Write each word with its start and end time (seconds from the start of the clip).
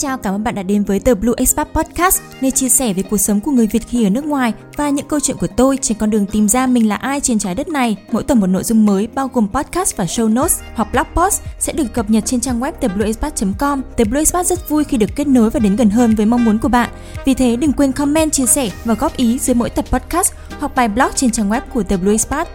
chào, 0.00 0.18
cảm 0.18 0.34
ơn 0.34 0.44
bạn 0.44 0.54
đã 0.54 0.62
đến 0.62 0.84
với 0.84 1.00
tờ 1.00 1.14
Blue 1.14 1.34
Expat 1.36 1.68
Podcast, 1.72 2.22
nơi 2.40 2.50
chia 2.50 2.68
sẻ 2.68 2.92
về 2.92 3.02
cuộc 3.02 3.16
sống 3.16 3.40
của 3.40 3.50
người 3.50 3.66
Việt 3.66 3.88
khi 3.88 4.04
ở 4.04 4.10
nước 4.10 4.24
ngoài 4.24 4.52
và 4.76 4.90
những 4.90 5.08
câu 5.08 5.20
chuyện 5.20 5.36
của 5.36 5.46
tôi 5.46 5.78
trên 5.82 5.98
con 5.98 6.10
đường 6.10 6.26
tìm 6.26 6.48
ra 6.48 6.66
mình 6.66 6.88
là 6.88 6.96
ai 6.96 7.20
trên 7.20 7.38
trái 7.38 7.54
đất 7.54 7.68
này. 7.68 7.96
Mỗi 8.12 8.22
tuần 8.22 8.40
một 8.40 8.46
nội 8.46 8.64
dung 8.64 8.86
mới 8.86 9.08
bao 9.14 9.30
gồm 9.32 9.48
podcast 9.48 9.96
và 9.96 10.04
show 10.04 10.34
notes 10.34 10.60
hoặc 10.74 10.88
blog 10.92 11.06
post 11.14 11.42
sẽ 11.58 11.72
được 11.72 11.92
cập 11.92 12.10
nhật 12.10 12.24
trên 12.26 12.40
trang 12.40 12.60
web 12.60 12.72
theblueexpat.com. 12.80 13.82
The 13.96 14.04
Blue 14.04 14.20
Expat 14.20 14.46
rất 14.46 14.68
vui 14.68 14.84
khi 14.84 14.96
được 14.96 15.10
kết 15.16 15.26
nối 15.26 15.50
và 15.50 15.60
đến 15.60 15.76
gần 15.76 15.90
hơn 15.90 16.14
với 16.14 16.26
mong 16.26 16.44
muốn 16.44 16.58
của 16.58 16.68
bạn. 16.68 16.90
Vì 17.24 17.34
thế 17.34 17.56
đừng 17.56 17.72
quên 17.72 17.92
comment, 17.92 18.32
chia 18.32 18.46
sẻ 18.46 18.70
và 18.84 18.94
góp 18.94 19.16
ý 19.16 19.38
dưới 19.38 19.54
mỗi 19.54 19.70
tập 19.70 19.84
podcast 19.90 20.32
hoặc 20.58 20.74
bài 20.74 20.88
blog 20.88 21.10
trên 21.14 21.30
trang 21.30 21.50
web 21.50 21.60
của 21.74 21.82
The 21.82 21.96
Blue 21.96 22.12
Expat. 22.12 22.48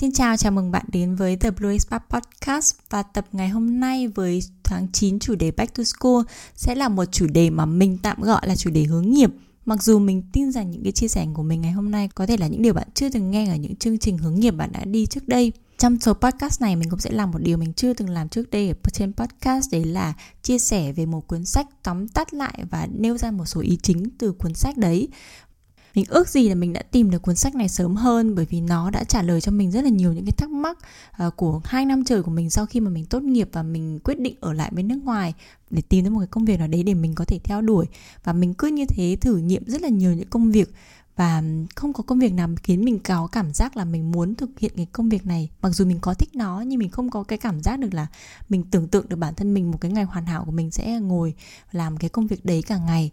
Xin 0.00 0.12
chào, 0.12 0.36
chào 0.36 0.52
mừng 0.52 0.70
bạn 0.70 0.84
đến 0.92 1.14
với 1.14 1.36
The 1.36 1.50
Blue 1.50 1.78
Spark 1.78 2.04
Podcast 2.08 2.74
và 2.90 3.02
tập 3.02 3.26
ngày 3.32 3.48
hôm 3.48 3.80
nay 3.80 4.08
với 4.08 4.40
tháng 4.64 4.86
9 4.92 5.18
chủ 5.18 5.34
đề 5.34 5.50
Back 5.50 5.74
to 5.74 5.84
School 5.84 6.22
sẽ 6.54 6.74
là 6.74 6.88
một 6.88 7.04
chủ 7.04 7.26
đề 7.26 7.50
mà 7.50 7.66
mình 7.66 7.98
tạm 8.02 8.20
gọi 8.20 8.48
là 8.48 8.56
chủ 8.56 8.70
đề 8.70 8.84
hướng 8.84 9.10
nghiệp. 9.10 9.30
Mặc 9.64 9.82
dù 9.82 9.98
mình 9.98 10.22
tin 10.32 10.52
rằng 10.52 10.70
những 10.70 10.82
cái 10.82 10.92
chia 10.92 11.08
sẻ 11.08 11.26
của 11.34 11.42
mình 11.42 11.60
ngày 11.60 11.72
hôm 11.72 11.90
nay 11.90 12.08
có 12.14 12.26
thể 12.26 12.36
là 12.36 12.46
những 12.46 12.62
điều 12.62 12.74
bạn 12.74 12.88
chưa 12.94 13.08
từng 13.08 13.30
nghe 13.30 13.48
ở 13.48 13.56
những 13.56 13.76
chương 13.76 13.98
trình 13.98 14.18
hướng 14.18 14.34
nghiệp 14.34 14.50
bạn 14.50 14.72
đã 14.72 14.84
đi 14.84 15.06
trước 15.06 15.28
đây. 15.28 15.52
Trong 15.78 16.00
số 16.00 16.12
podcast 16.12 16.60
này 16.60 16.76
mình 16.76 16.90
cũng 16.90 17.00
sẽ 17.00 17.10
làm 17.10 17.30
một 17.30 17.38
điều 17.42 17.56
mình 17.56 17.72
chưa 17.72 17.94
từng 17.94 18.10
làm 18.10 18.28
trước 18.28 18.50
đây 18.50 18.68
ở 18.68 18.74
trên 18.92 19.12
podcast 19.12 19.72
đấy 19.72 19.84
là 19.84 20.14
chia 20.42 20.58
sẻ 20.58 20.92
về 20.92 21.06
một 21.06 21.26
cuốn 21.26 21.44
sách 21.44 21.66
tóm 21.82 22.08
tắt 22.08 22.34
lại 22.34 22.64
và 22.70 22.88
nêu 22.94 23.18
ra 23.18 23.30
một 23.30 23.46
số 23.46 23.60
ý 23.60 23.78
chính 23.82 24.08
từ 24.18 24.32
cuốn 24.32 24.54
sách 24.54 24.76
đấy 24.76 25.08
mình 25.94 26.04
ước 26.08 26.28
gì 26.28 26.48
là 26.48 26.54
mình 26.54 26.72
đã 26.72 26.82
tìm 26.82 27.10
được 27.10 27.22
cuốn 27.22 27.36
sách 27.36 27.54
này 27.54 27.68
sớm 27.68 27.96
hơn 27.96 28.34
bởi 28.34 28.44
vì 28.44 28.60
nó 28.60 28.90
đã 28.90 29.04
trả 29.04 29.22
lời 29.22 29.40
cho 29.40 29.52
mình 29.52 29.70
rất 29.70 29.84
là 29.84 29.90
nhiều 29.90 30.12
những 30.12 30.24
cái 30.24 30.32
thắc 30.32 30.50
mắc 30.50 30.78
uh, 31.26 31.36
của 31.36 31.60
hai 31.64 31.84
năm 31.84 32.04
trời 32.04 32.22
của 32.22 32.30
mình 32.30 32.50
sau 32.50 32.66
khi 32.66 32.80
mà 32.80 32.90
mình 32.90 33.04
tốt 33.04 33.22
nghiệp 33.22 33.48
và 33.52 33.62
mình 33.62 33.98
quyết 34.04 34.20
định 34.20 34.34
ở 34.40 34.52
lại 34.52 34.70
bên 34.74 34.88
nước 34.88 34.98
ngoài 35.04 35.34
để 35.70 35.82
tìm 35.82 36.04
ra 36.04 36.10
một 36.10 36.20
cái 36.20 36.26
công 36.26 36.44
việc 36.44 36.58
nào 36.58 36.68
đấy 36.68 36.82
để 36.82 36.94
mình 36.94 37.14
có 37.14 37.24
thể 37.24 37.38
theo 37.44 37.60
đuổi. 37.60 37.86
Và 38.24 38.32
mình 38.32 38.54
cứ 38.54 38.66
như 38.66 38.84
thế 38.88 39.16
thử 39.20 39.36
nghiệm 39.36 39.64
rất 39.66 39.82
là 39.82 39.88
nhiều 39.88 40.12
những 40.12 40.28
công 40.28 40.50
việc 40.50 40.72
và 41.16 41.42
không 41.74 41.92
có 41.92 42.02
công 42.02 42.18
việc 42.18 42.32
nào 42.32 42.48
khiến 42.62 42.84
mình 42.84 42.98
có 42.98 43.28
cảm 43.32 43.52
giác 43.52 43.76
là 43.76 43.84
mình 43.84 44.12
muốn 44.12 44.34
thực 44.34 44.58
hiện 44.58 44.72
cái 44.76 44.86
công 44.92 45.08
việc 45.08 45.26
này. 45.26 45.50
Mặc 45.62 45.70
dù 45.70 45.84
mình 45.84 45.98
có 46.00 46.14
thích 46.14 46.34
nó 46.34 46.60
nhưng 46.60 46.78
mình 46.78 46.90
không 46.90 47.10
có 47.10 47.22
cái 47.22 47.38
cảm 47.38 47.62
giác 47.62 47.78
được 47.78 47.94
là 47.94 48.06
mình 48.48 48.64
tưởng 48.70 48.88
tượng 48.88 49.08
được 49.08 49.16
bản 49.16 49.34
thân 49.34 49.54
mình 49.54 49.70
một 49.70 49.78
cái 49.80 49.90
ngày 49.90 50.04
hoàn 50.04 50.26
hảo 50.26 50.44
của 50.44 50.52
mình 50.52 50.70
sẽ 50.70 51.00
ngồi 51.00 51.34
làm 51.72 51.96
cái 51.96 52.10
công 52.10 52.26
việc 52.26 52.44
đấy 52.44 52.62
cả 52.62 52.78
ngày 52.78 53.10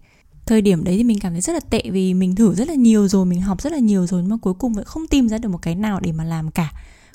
thời 0.47 0.61
điểm 0.61 0.83
đấy 0.83 0.97
thì 0.97 1.03
mình 1.03 1.19
cảm 1.19 1.31
thấy 1.31 1.41
rất 1.41 1.53
là 1.53 1.59
tệ 1.59 1.81
vì 1.91 2.13
mình 2.13 2.35
thử 2.35 2.55
rất 2.55 2.67
là 2.67 2.75
nhiều 2.75 3.07
rồi 3.07 3.25
mình 3.25 3.41
học 3.41 3.61
rất 3.61 3.73
là 3.73 3.79
nhiều 3.79 4.07
rồi 4.07 4.21
nhưng 4.21 4.29
mà 4.29 4.37
cuối 4.41 4.53
cùng 4.53 4.73
vẫn 4.73 4.85
không 4.85 5.07
tìm 5.07 5.29
ra 5.29 5.37
được 5.37 5.49
một 5.49 5.61
cái 5.61 5.75
nào 5.75 5.99
để 5.99 6.11
mà 6.11 6.23
làm 6.23 6.51
cả. 6.51 6.71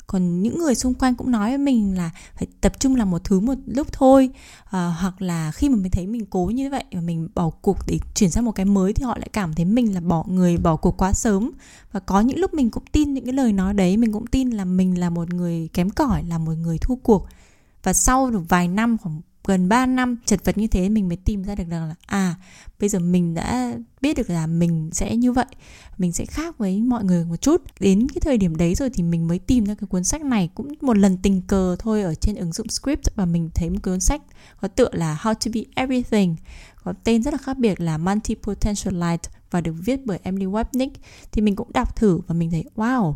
Còn 0.07 0.41
những 0.41 0.57
người 0.57 0.75
xung 0.75 0.93
quanh 0.93 1.15
cũng 1.15 1.31
nói 1.31 1.49
với 1.49 1.57
mình 1.57 1.97
là 1.97 2.11
phải 2.35 2.47
tập 2.61 2.79
trung 2.79 2.95
làm 2.95 3.11
một 3.11 3.23
thứ 3.23 3.39
một 3.39 3.53
lúc 3.65 3.87
thôi 3.93 4.29
à, 4.71 4.95
hoặc 4.99 5.21
là 5.21 5.51
khi 5.51 5.69
mà 5.69 5.75
mình 5.75 5.91
thấy 5.91 6.07
mình 6.07 6.25
cố 6.29 6.45
như 6.45 6.69
vậy 6.69 6.83
và 6.91 7.01
mình 7.01 7.29
bỏ 7.35 7.49
cuộc 7.49 7.77
để 7.87 7.99
chuyển 8.15 8.29
sang 8.29 8.45
một 8.45 8.51
cái 8.51 8.65
mới 8.65 8.93
thì 8.93 9.03
họ 9.03 9.17
lại 9.17 9.29
cảm 9.33 9.53
thấy 9.53 9.65
mình 9.65 9.93
là 9.93 10.01
bỏ 10.01 10.23
người 10.27 10.57
bỏ 10.57 10.75
cuộc 10.75 11.01
quá 11.01 11.13
sớm. 11.13 11.51
Và 11.91 11.99
có 11.99 12.21
những 12.21 12.39
lúc 12.39 12.53
mình 12.53 12.71
cũng 12.71 12.83
tin 12.91 13.13
những 13.13 13.25
cái 13.25 13.33
lời 13.33 13.53
nói 13.53 13.73
đấy 13.73 13.97
mình 13.97 14.13
cũng 14.13 14.27
tin 14.27 14.49
là 14.49 14.65
mình 14.65 14.99
là 14.99 15.09
một 15.09 15.33
người 15.33 15.69
kém 15.73 15.89
cỏi 15.89 16.23
là 16.23 16.37
một 16.37 16.53
người 16.53 16.77
thua 16.77 16.95
cuộc. 16.95 17.27
Và 17.83 17.93
sau 17.93 18.31
được 18.31 18.41
vài 18.49 18.67
năm 18.67 18.97
khoảng 18.97 19.21
gần 19.47 19.69
3 19.69 19.85
năm 19.85 20.17
chật 20.25 20.45
vật 20.45 20.57
như 20.57 20.67
thế 20.67 20.89
mình 20.89 21.07
mới 21.07 21.17
tìm 21.17 21.43
ra 21.43 21.55
được 21.55 21.67
rằng 21.69 21.87
là 21.87 21.95
à 22.05 22.35
bây 22.79 22.89
giờ 22.89 22.99
mình 22.99 23.33
đã 23.33 23.73
biết 24.01 24.17
được 24.17 24.29
là 24.29 24.47
mình 24.47 24.89
sẽ 24.91 25.15
như 25.15 25.31
vậy, 25.31 25.45
mình 25.97 26.11
sẽ 26.11 26.25
khác 26.25 26.57
với 26.57 26.81
mọi 26.81 27.03
người 27.03 27.25
một 27.25 27.35
chút. 27.35 27.61
Đến 27.79 28.07
cái 28.09 28.21
thời 28.21 28.37
điểm 28.37 28.55
đấy 28.55 28.75
rồi 28.75 28.89
thì 28.89 29.03
mình 29.03 29.27
mới 29.27 29.39
tìm 29.39 29.65
ra 29.65 29.75
cái 29.75 29.87
cuốn 29.87 30.03
sách 30.03 30.21
này 30.21 30.49
cũng 30.55 30.73
một 30.81 30.97
lần 30.97 31.17
tình 31.17 31.41
cờ 31.41 31.75
thôi 31.79 32.03
ở 32.03 32.15
trên 32.15 32.35
ứng 32.35 32.53
dụng 32.53 32.67
script 32.69 33.15
và 33.15 33.25
mình 33.25 33.49
thấy 33.55 33.69
một 33.69 33.79
cuốn 33.83 33.99
sách 33.99 34.21
có 34.61 34.67
tựa 34.67 34.89
là 34.91 35.19
How 35.21 35.33
to 35.33 35.51
be 35.53 35.61
everything, 35.75 36.35
có 36.83 36.93
tên 37.03 37.23
rất 37.23 37.33
là 37.33 37.37
khác 37.37 37.57
biệt 37.57 37.81
là 37.81 37.97
Multi 37.97 38.35
Potential 38.35 38.93
Light 38.93 39.21
và 39.51 39.61
được 39.61 39.75
viết 39.85 40.05
bởi 40.05 40.19
Emily 40.23 40.45
Wapnick. 40.45 40.91
Thì 41.31 41.41
mình 41.41 41.55
cũng 41.55 41.73
đọc 41.73 41.95
thử 41.95 42.19
và 42.27 42.35
mình 42.35 42.51
thấy, 42.51 42.65
wow, 42.75 43.13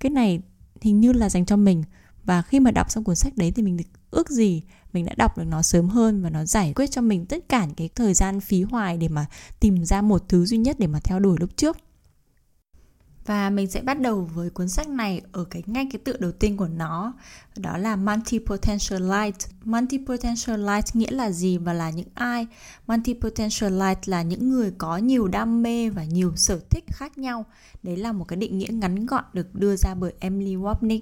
cái 0.00 0.10
này 0.10 0.40
hình 0.80 1.00
như 1.00 1.12
là 1.12 1.30
dành 1.30 1.46
cho 1.46 1.56
mình. 1.56 1.84
Và 2.24 2.42
khi 2.42 2.60
mà 2.60 2.70
đọc 2.70 2.90
xong 2.90 3.04
cuốn 3.04 3.14
sách 3.14 3.36
đấy 3.36 3.52
thì 3.56 3.62
mình 3.62 3.76
được 3.76 3.84
ước 4.10 4.30
gì 4.30 4.62
mình 4.94 5.04
đã 5.04 5.14
đọc 5.16 5.38
được 5.38 5.44
nó 5.44 5.62
sớm 5.62 5.88
hơn 5.88 6.22
và 6.22 6.30
nó 6.30 6.44
giải 6.44 6.72
quyết 6.76 6.90
cho 6.90 7.00
mình 7.00 7.26
tất 7.26 7.48
cả 7.48 7.64
những 7.64 7.74
cái 7.74 7.88
thời 7.94 8.14
gian 8.14 8.40
phí 8.40 8.62
hoài 8.62 8.96
để 8.96 9.08
mà 9.08 9.26
tìm 9.60 9.84
ra 9.84 10.02
một 10.02 10.28
thứ 10.28 10.46
duy 10.46 10.58
nhất 10.58 10.76
để 10.78 10.86
mà 10.86 11.00
theo 11.00 11.18
đuổi 11.18 11.36
lúc 11.40 11.56
trước. 11.56 11.76
Và 13.26 13.50
mình 13.50 13.70
sẽ 13.70 13.80
bắt 13.80 14.00
đầu 14.00 14.30
với 14.34 14.50
cuốn 14.50 14.68
sách 14.68 14.88
này 14.88 15.20
ở 15.32 15.44
cái 15.44 15.62
ngay 15.66 15.88
cái 15.92 16.00
tựa 16.04 16.16
đầu 16.16 16.32
tiên 16.32 16.56
của 16.56 16.68
nó, 16.68 17.12
đó 17.56 17.76
là 17.76 17.96
multi 17.96 18.38
potential 18.38 19.02
light. 19.02 19.36
Multi 19.64 19.98
potential 20.06 20.60
light 20.60 20.96
nghĩa 20.96 21.10
là 21.10 21.30
gì 21.30 21.58
và 21.58 21.72
là 21.72 21.90
những 21.90 22.08
ai? 22.14 22.46
Multi 22.86 23.14
potential 23.14 23.82
light 23.82 24.08
là 24.08 24.22
những 24.22 24.50
người 24.50 24.72
có 24.78 24.96
nhiều 24.96 25.28
đam 25.28 25.62
mê 25.62 25.90
và 25.90 26.04
nhiều 26.04 26.32
sở 26.36 26.60
thích 26.70 26.84
khác 26.88 27.18
nhau. 27.18 27.44
Đấy 27.82 27.96
là 27.96 28.12
một 28.12 28.24
cái 28.24 28.36
định 28.36 28.58
nghĩa 28.58 28.72
ngắn 28.72 29.06
gọn 29.06 29.24
được 29.32 29.54
đưa 29.54 29.76
ra 29.76 29.94
bởi 29.94 30.12
Emily 30.20 30.56
Wapnick 30.56 31.00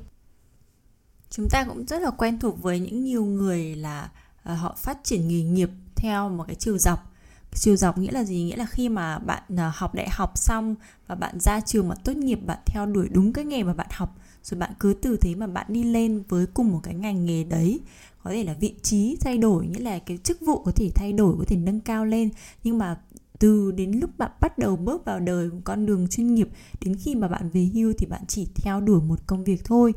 chúng 1.33 1.49
ta 1.49 1.65
cũng 1.65 1.87
rất 1.87 2.03
là 2.03 2.11
quen 2.11 2.39
thuộc 2.39 2.63
với 2.63 2.81
những 2.81 3.05
nhiều 3.05 3.25
người 3.25 3.77
là 3.77 4.11
uh, 4.53 4.59
họ 4.59 4.77
phát 4.79 4.99
triển 5.05 5.29
nghề 5.29 5.43
nghiệp 5.43 5.71
theo 5.97 6.29
một 6.29 6.45
cái 6.47 6.57
chiều 6.57 6.79
dọc. 6.79 7.13
Chiều 7.55 7.77
dọc 7.77 7.99
nghĩa 7.99 8.11
là 8.11 8.25
gì? 8.25 8.43
Nghĩa 8.43 8.57
là 8.57 8.67
khi 8.67 8.89
mà 8.89 9.19
bạn 9.19 9.43
uh, 9.53 9.75
học 9.75 9.95
đại 9.95 10.09
học 10.11 10.33
xong 10.35 10.75
và 11.07 11.15
bạn 11.15 11.41
ra 11.41 11.61
trường 11.61 11.89
mà 11.89 11.95
tốt 11.95 12.17
nghiệp 12.17 12.39
bạn 12.47 12.59
theo 12.67 12.87
đuổi 12.87 13.09
đúng 13.11 13.33
cái 13.33 13.45
nghề 13.45 13.63
mà 13.63 13.75
bạn 13.75 13.87
học 13.91 14.17
rồi 14.45 14.61
bạn 14.61 14.73
cứ 14.81 14.95
từ 15.03 15.17
thế 15.17 15.35
mà 15.35 15.47
bạn 15.47 15.67
đi 15.69 15.85
lên 15.85 16.23
với 16.29 16.47
cùng 16.47 16.73
một 16.73 16.81
cái 16.83 16.95
ngành 16.95 17.25
nghề 17.25 17.45
đấy 17.45 17.81
có 18.25 18.31
thể 18.31 18.45
là 18.45 18.55
vị 18.61 18.75
trí 18.83 19.17
thay 19.21 19.39
đổi 19.39 19.67
nghĩa 19.67 19.81
là 19.81 19.99
cái 19.99 20.19
chức 20.19 20.41
vụ 20.41 20.63
có 20.63 20.73
thể 20.77 20.91
thay 20.95 21.13
đổi 21.13 21.35
có 21.39 21.45
thể 21.49 21.57
nâng 21.57 21.81
cao 21.81 22.05
lên. 22.05 22.31
Nhưng 22.65 22.79
mà 22.79 23.01
từ 23.39 23.73
đến 23.73 23.93
lúc 23.93 24.11
bạn 24.19 24.31
bắt 24.41 24.59
đầu 24.59 24.77
bước 24.77 25.05
vào 25.05 25.21
đời 25.21 25.51
con 25.65 25.87
đường 25.87 26.09
chuyên 26.09 26.35
nghiệp 26.35 26.49
đến 26.81 26.97
khi 27.01 27.15
mà 27.15 27.29
bạn 27.29 27.51
về 27.51 27.69
hưu 27.75 27.93
thì 27.99 28.07
bạn 28.07 28.23
chỉ 28.29 28.49
theo 28.55 28.81
đuổi 28.81 29.01
một 29.01 29.27
công 29.27 29.45
việc 29.45 29.65
thôi 29.65 29.93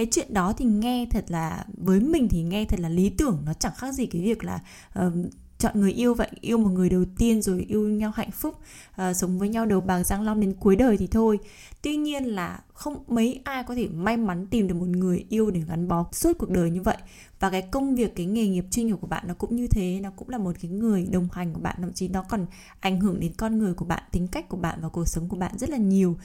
cái 0.00 0.08
chuyện 0.10 0.34
đó 0.34 0.52
thì 0.52 0.64
nghe 0.64 1.06
thật 1.10 1.24
là 1.28 1.64
với 1.76 2.00
mình 2.00 2.28
thì 2.28 2.42
nghe 2.42 2.64
thật 2.64 2.80
là 2.80 2.88
lý 2.88 3.10
tưởng. 3.10 3.42
Nó 3.46 3.52
chẳng 3.52 3.72
khác 3.76 3.94
gì 3.94 4.06
cái 4.06 4.22
việc 4.22 4.44
là 4.44 4.60
uh, 4.98 5.12
chọn 5.58 5.80
người 5.80 5.92
yêu 5.92 6.14
vậy 6.14 6.30
yêu 6.40 6.58
một 6.58 6.68
người 6.68 6.88
đầu 6.88 7.04
tiên 7.18 7.42
rồi 7.42 7.66
yêu 7.68 7.88
nhau 7.88 8.12
hạnh 8.14 8.30
phúc 8.30 8.54
uh, 9.02 9.16
sống 9.16 9.38
với 9.38 9.48
nhau 9.48 9.66
đầu 9.66 9.80
bạc 9.80 10.02
răng 10.04 10.22
long 10.22 10.40
đến 10.40 10.54
cuối 10.60 10.76
đời 10.76 10.96
thì 10.96 11.06
thôi. 11.06 11.38
Tuy 11.82 11.96
nhiên 11.96 12.24
là 12.24 12.60
không 12.72 13.04
mấy 13.08 13.40
ai 13.44 13.64
có 13.64 13.74
thể 13.74 13.88
may 13.88 14.16
mắn 14.16 14.46
tìm 14.46 14.68
được 14.68 14.74
một 14.74 14.88
người 14.88 15.24
yêu 15.28 15.50
để 15.50 15.62
gắn 15.68 15.88
bó 15.88 16.06
suốt 16.12 16.38
cuộc 16.38 16.50
đời 16.50 16.70
như 16.70 16.82
vậy. 16.82 16.96
Và 17.40 17.50
cái 17.50 17.62
công 17.62 17.94
việc 17.94 18.16
cái 18.16 18.26
nghề 18.26 18.48
nghiệp 18.48 18.64
chuyên 18.70 18.86
nghiệp 18.86 18.96
của 19.00 19.06
bạn 19.06 19.24
nó 19.28 19.34
cũng 19.34 19.56
như 19.56 19.66
thế 19.66 20.00
nó 20.02 20.10
cũng 20.10 20.28
là 20.28 20.38
một 20.38 20.52
cái 20.62 20.70
người 20.70 21.06
đồng 21.12 21.28
hành 21.32 21.52
của 21.52 21.60
bạn 21.60 21.76
thậm 21.78 21.92
chí 21.92 22.08
nó 22.08 22.22
còn 22.22 22.46
ảnh 22.80 23.00
hưởng 23.00 23.20
đến 23.20 23.32
con 23.36 23.58
người 23.58 23.74
của 23.74 23.84
bạn 23.84 24.02
tính 24.12 24.28
cách 24.28 24.48
của 24.48 24.56
bạn 24.56 24.78
và 24.82 24.88
cuộc 24.88 25.08
sống 25.08 25.28
của 25.28 25.36
bạn 25.36 25.58
rất 25.58 25.70
là 25.70 25.76
nhiều. 25.76 26.16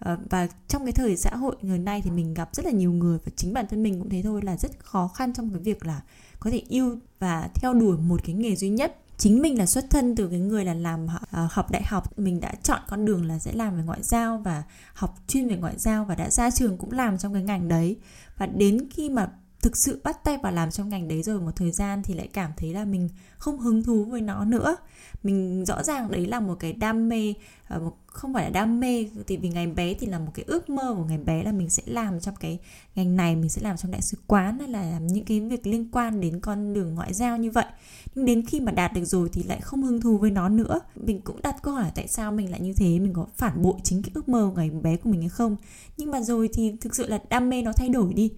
Ờ, 0.00 0.18
và 0.30 0.48
trong 0.68 0.84
cái 0.84 0.92
thời 0.92 1.16
xã 1.16 1.36
hội 1.36 1.56
ngày 1.62 1.78
nay 1.78 2.02
thì 2.04 2.10
mình 2.10 2.34
gặp 2.34 2.48
rất 2.52 2.66
là 2.66 2.72
nhiều 2.72 2.92
người 2.92 3.18
và 3.24 3.32
chính 3.36 3.52
bản 3.52 3.66
thân 3.70 3.82
mình 3.82 3.98
cũng 3.98 4.08
thế 4.08 4.22
thôi, 4.22 4.40
là 4.44 4.56
rất 4.56 4.70
khó 4.78 5.08
khăn 5.08 5.32
trong 5.32 5.50
cái 5.50 5.62
việc 5.62 5.86
là 5.86 6.00
có 6.40 6.50
thể 6.50 6.62
yêu 6.68 6.96
và 7.18 7.48
theo 7.54 7.74
đuổi 7.74 7.98
một 7.98 8.20
cái 8.24 8.34
nghề 8.34 8.56
duy 8.56 8.68
nhất. 8.68 8.96
Chính 9.18 9.42
mình 9.42 9.58
là 9.58 9.66
xuất 9.66 9.90
thân 9.90 10.16
từ 10.16 10.28
cái 10.28 10.38
người 10.38 10.64
là 10.64 10.74
làm 10.74 11.06
ờ, 11.30 11.48
học 11.50 11.70
đại 11.70 11.82
học, 11.82 12.18
mình 12.18 12.40
đã 12.40 12.54
chọn 12.62 12.80
con 12.88 13.04
đường 13.04 13.24
là 13.24 13.38
sẽ 13.38 13.52
làm 13.52 13.76
về 13.76 13.82
ngoại 13.82 14.02
giao 14.02 14.38
và 14.38 14.62
học 14.94 15.18
chuyên 15.26 15.48
về 15.48 15.56
ngoại 15.56 15.74
giao 15.78 16.04
và 16.04 16.14
đã 16.14 16.30
ra 16.30 16.50
trường 16.50 16.78
cũng 16.78 16.92
làm 16.92 17.18
trong 17.18 17.32
cái 17.34 17.42
ngành 17.42 17.68
đấy. 17.68 17.96
Và 18.38 18.46
đến 18.46 18.88
khi 18.90 19.08
mà 19.10 19.30
thực 19.62 19.72
sự 19.76 20.00
bắt 20.04 20.24
tay 20.24 20.38
vào 20.42 20.52
làm 20.52 20.70
trong 20.70 20.88
ngành 20.88 21.08
đấy 21.08 21.22
rồi 21.22 21.40
một 21.40 21.56
thời 21.56 21.70
gian 21.70 22.02
thì 22.02 22.14
lại 22.14 22.28
cảm 22.32 22.50
thấy 22.56 22.74
là 22.74 22.84
mình 22.84 23.08
không 23.38 23.58
hứng 23.58 23.82
thú 23.82 24.04
với 24.04 24.20
nó 24.20 24.44
nữa. 24.44 24.76
Mình 25.22 25.64
rõ 25.64 25.82
ràng 25.82 26.10
đấy 26.10 26.26
là 26.26 26.40
một 26.40 26.54
cái 26.60 26.72
đam 26.72 27.08
mê 27.08 27.34
à, 27.68 27.78
không 28.06 28.34
phải 28.34 28.44
là 28.44 28.50
đam 28.50 28.80
mê 28.80 29.08
thì 29.26 29.36
vì 29.36 29.48
ngày 29.48 29.66
bé 29.66 29.94
thì 29.94 30.06
là 30.06 30.18
một 30.18 30.30
cái 30.34 30.44
ước 30.48 30.70
mơ 30.70 30.94
của 30.96 31.04
ngày 31.04 31.18
bé 31.18 31.42
là 31.42 31.52
mình 31.52 31.70
sẽ 31.70 31.82
làm 31.86 32.20
trong 32.20 32.34
cái 32.36 32.58
ngành 32.94 33.16
này, 33.16 33.36
mình 33.36 33.48
sẽ 33.48 33.62
làm 33.62 33.76
trong 33.76 33.90
đại 33.90 34.02
sứ 34.02 34.18
quán 34.26 34.58
hay 34.58 34.68
là 34.68 34.82
làm 34.82 35.06
những 35.06 35.24
cái 35.24 35.40
việc 35.40 35.66
liên 35.66 35.88
quan 35.92 36.20
đến 36.20 36.40
con 36.40 36.72
đường 36.72 36.94
ngoại 36.94 37.14
giao 37.14 37.36
như 37.36 37.50
vậy. 37.50 37.66
Nhưng 38.14 38.26
đến 38.26 38.46
khi 38.46 38.60
mà 38.60 38.72
đạt 38.72 38.92
được 38.92 39.04
rồi 39.04 39.28
thì 39.32 39.42
lại 39.42 39.60
không 39.60 39.82
hứng 39.82 40.00
thú 40.00 40.18
với 40.18 40.30
nó 40.30 40.48
nữa. 40.48 40.80
Mình 40.96 41.20
cũng 41.20 41.42
đặt 41.42 41.56
câu 41.62 41.74
hỏi 41.74 41.90
tại 41.94 42.08
sao 42.08 42.32
mình 42.32 42.50
lại 42.50 42.60
như 42.60 42.72
thế? 42.72 42.98
Mình 42.98 43.12
có 43.12 43.26
phản 43.36 43.62
bội 43.62 43.74
chính 43.84 44.02
cái 44.02 44.10
ước 44.14 44.28
mơ 44.28 44.52
ngày 44.56 44.70
bé 44.70 44.96
của 44.96 45.10
mình 45.10 45.20
hay 45.20 45.28
không? 45.28 45.56
Nhưng 45.96 46.10
mà 46.10 46.20
rồi 46.20 46.48
thì 46.52 46.72
thực 46.80 46.94
sự 46.94 47.06
là 47.06 47.18
đam 47.28 47.50
mê 47.50 47.62
nó 47.62 47.72
thay 47.72 47.88
đổi 47.88 48.14
đi 48.14 48.30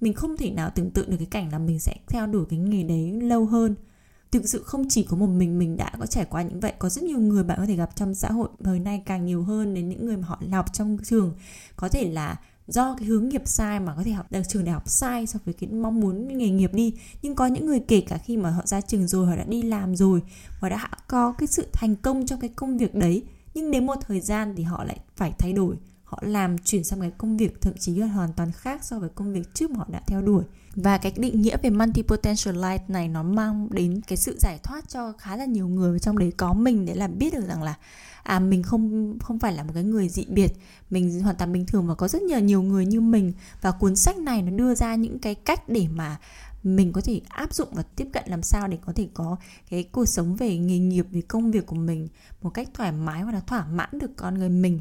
mình 0.00 0.12
không 0.12 0.36
thể 0.36 0.50
nào 0.50 0.70
tưởng 0.74 0.90
tượng 0.90 1.10
được 1.10 1.16
cái 1.16 1.26
cảnh 1.26 1.52
là 1.52 1.58
mình 1.58 1.78
sẽ 1.78 1.94
theo 2.08 2.26
đuổi 2.26 2.44
cái 2.50 2.58
nghề 2.58 2.82
đấy 2.82 3.12
lâu 3.20 3.46
hơn. 3.46 3.74
Thực 4.30 4.48
sự 4.48 4.62
không 4.62 4.88
chỉ 4.88 5.02
có 5.02 5.16
một 5.16 5.26
mình 5.26 5.58
mình 5.58 5.76
đã 5.76 5.92
có 5.98 6.06
trải 6.06 6.24
qua 6.24 6.42
những 6.42 6.60
vậy, 6.60 6.72
có 6.78 6.88
rất 6.88 7.04
nhiều 7.04 7.18
người 7.18 7.44
bạn 7.44 7.58
có 7.58 7.66
thể 7.66 7.76
gặp 7.76 7.96
trong 7.96 8.14
xã 8.14 8.30
hội 8.30 8.48
thời 8.64 8.80
nay 8.80 9.02
càng 9.06 9.26
nhiều 9.26 9.42
hơn 9.42 9.74
đến 9.74 9.88
những 9.88 10.06
người 10.06 10.16
mà 10.16 10.26
họ 10.26 10.40
học 10.52 10.66
trong 10.72 10.98
trường. 11.04 11.34
Có 11.76 11.88
thể 11.88 12.12
là 12.12 12.36
do 12.66 12.94
cái 12.98 13.08
hướng 13.08 13.28
nghiệp 13.28 13.42
sai 13.44 13.80
mà 13.80 13.94
có 13.94 14.02
thể 14.02 14.10
học 14.10 14.32
được 14.32 14.42
trường 14.48 14.64
đại 14.64 14.72
học 14.72 14.88
sai 14.88 15.26
so 15.26 15.38
với 15.44 15.54
cái 15.54 15.70
mong 15.70 16.00
muốn 16.00 16.38
nghề 16.38 16.50
nghiệp 16.50 16.74
đi. 16.74 16.94
Nhưng 17.22 17.34
có 17.34 17.46
những 17.46 17.66
người 17.66 17.80
kể 17.80 18.00
cả 18.00 18.18
khi 18.18 18.36
mà 18.36 18.50
họ 18.50 18.62
ra 18.66 18.80
trường 18.80 19.08
rồi, 19.08 19.26
họ 19.26 19.36
đã 19.36 19.44
đi 19.44 19.62
làm 19.62 19.96
rồi 19.96 20.22
và 20.60 20.68
đã 20.68 20.88
có 21.08 21.32
cái 21.32 21.46
sự 21.46 21.66
thành 21.72 21.96
công 21.96 22.26
trong 22.26 22.40
cái 22.40 22.50
công 22.56 22.78
việc 22.78 22.94
đấy. 22.94 23.22
Nhưng 23.54 23.70
đến 23.70 23.86
một 23.86 23.96
thời 24.00 24.20
gian 24.20 24.54
thì 24.56 24.62
họ 24.62 24.84
lại 24.84 24.98
phải 25.16 25.32
thay 25.38 25.52
đổi 25.52 25.76
họ 26.08 26.18
làm 26.22 26.58
chuyển 26.58 26.84
sang 26.84 27.00
cái 27.00 27.10
công 27.18 27.36
việc 27.36 27.60
thậm 27.60 27.74
chí 27.78 27.94
là 27.94 28.06
hoàn 28.06 28.32
toàn 28.32 28.52
khác 28.52 28.84
so 28.84 28.98
với 28.98 29.08
công 29.14 29.32
việc 29.32 29.54
trước 29.54 29.70
mà 29.70 29.78
họ 29.78 29.86
đã 29.88 30.00
theo 30.06 30.22
đuổi. 30.22 30.44
Và 30.74 30.98
cái 30.98 31.12
định 31.16 31.42
nghĩa 31.42 31.56
về 31.62 31.70
multi 31.70 32.02
potential 32.02 32.56
life 32.56 32.78
này 32.88 33.08
nó 33.08 33.22
mang 33.22 33.68
đến 33.70 34.00
cái 34.08 34.16
sự 34.16 34.38
giải 34.38 34.58
thoát 34.62 34.88
cho 34.88 35.12
khá 35.12 35.36
là 35.36 35.44
nhiều 35.44 35.68
người. 35.68 35.98
Trong 35.98 36.18
đấy 36.18 36.32
có 36.36 36.52
mình 36.52 36.86
để 36.86 36.94
làm 36.94 37.18
biết 37.18 37.34
được 37.34 37.46
rằng 37.48 37.62
là 37.62 37.74
à 38.22 38.38
mình 38.38 38.62
không 38.62 39.14
không 39.18 39.38
phải 39.38 39.52
là 39.52 39.62
một 39.62 39.70
cái 39.74 39.84
người 39.84 40.08
dị 40.08 40.24
biệt. 40.28 40.52
Mình 40.90 41.20
hoàn 41.22 41.36
toàn 41.36 41.52
bình 41.52 41.66
thường 41.66 41.86
và 41.86 41.94
có 41.94 42.08
rất 42.08 42.22
nhiều 42.22 42.40
nhiều 42.40 42.62
người 42.62 42.86
như 42.86 43.00
mình. 43.00 43.32
Và 43.62 43.70
cuốn 43.70 43.96
sách 43.96 44.18
này 44.18 44.42
nó 44.42 44.50
đưa 44.50 44.74
ra 44.74 44.94
những 44.94 45.18
cái 45.18 45.34
cách 45.34 45.68
để 45.68 45.88
mà 45.94 46.16
mình 46.62 46.92
có 46.92 47.00
thể 47.00 47.20
áp 47.28 47.54
dụng 47.54 47.68
và 47.72 47.82
tiếp 47.82 48.08
cận 48.12 48.24
làm 48.26 48.42
sao 48.42 48.68
để 48.68 48.78
có 48.86 48.92
thể 48.92 49.08
có 49.14 49.36
cái 49.70 49.82
cuộc 49.82 50.06
sống 50.06 50.36
về 50.36 50.58
nghề 50.58 50.78
nghiệp, 50.78 51.06
về 51.10 51.20
công 51.20 51.50
việc 51.50 51.66
của 51.66 51.76
mình 51.76 52.08
một 52.42 52.50
cách 52.50 52.68
thoải 52.74 52.92
mái 52.92 53.24
và 53.24 53.32
là 53.32 53.40
thỏa 53.40 53.64
mãn 53.64 53.88
được 53.92 54.10
con 54.16 54.38
người 54.38 54.48
mình 54.48 54.80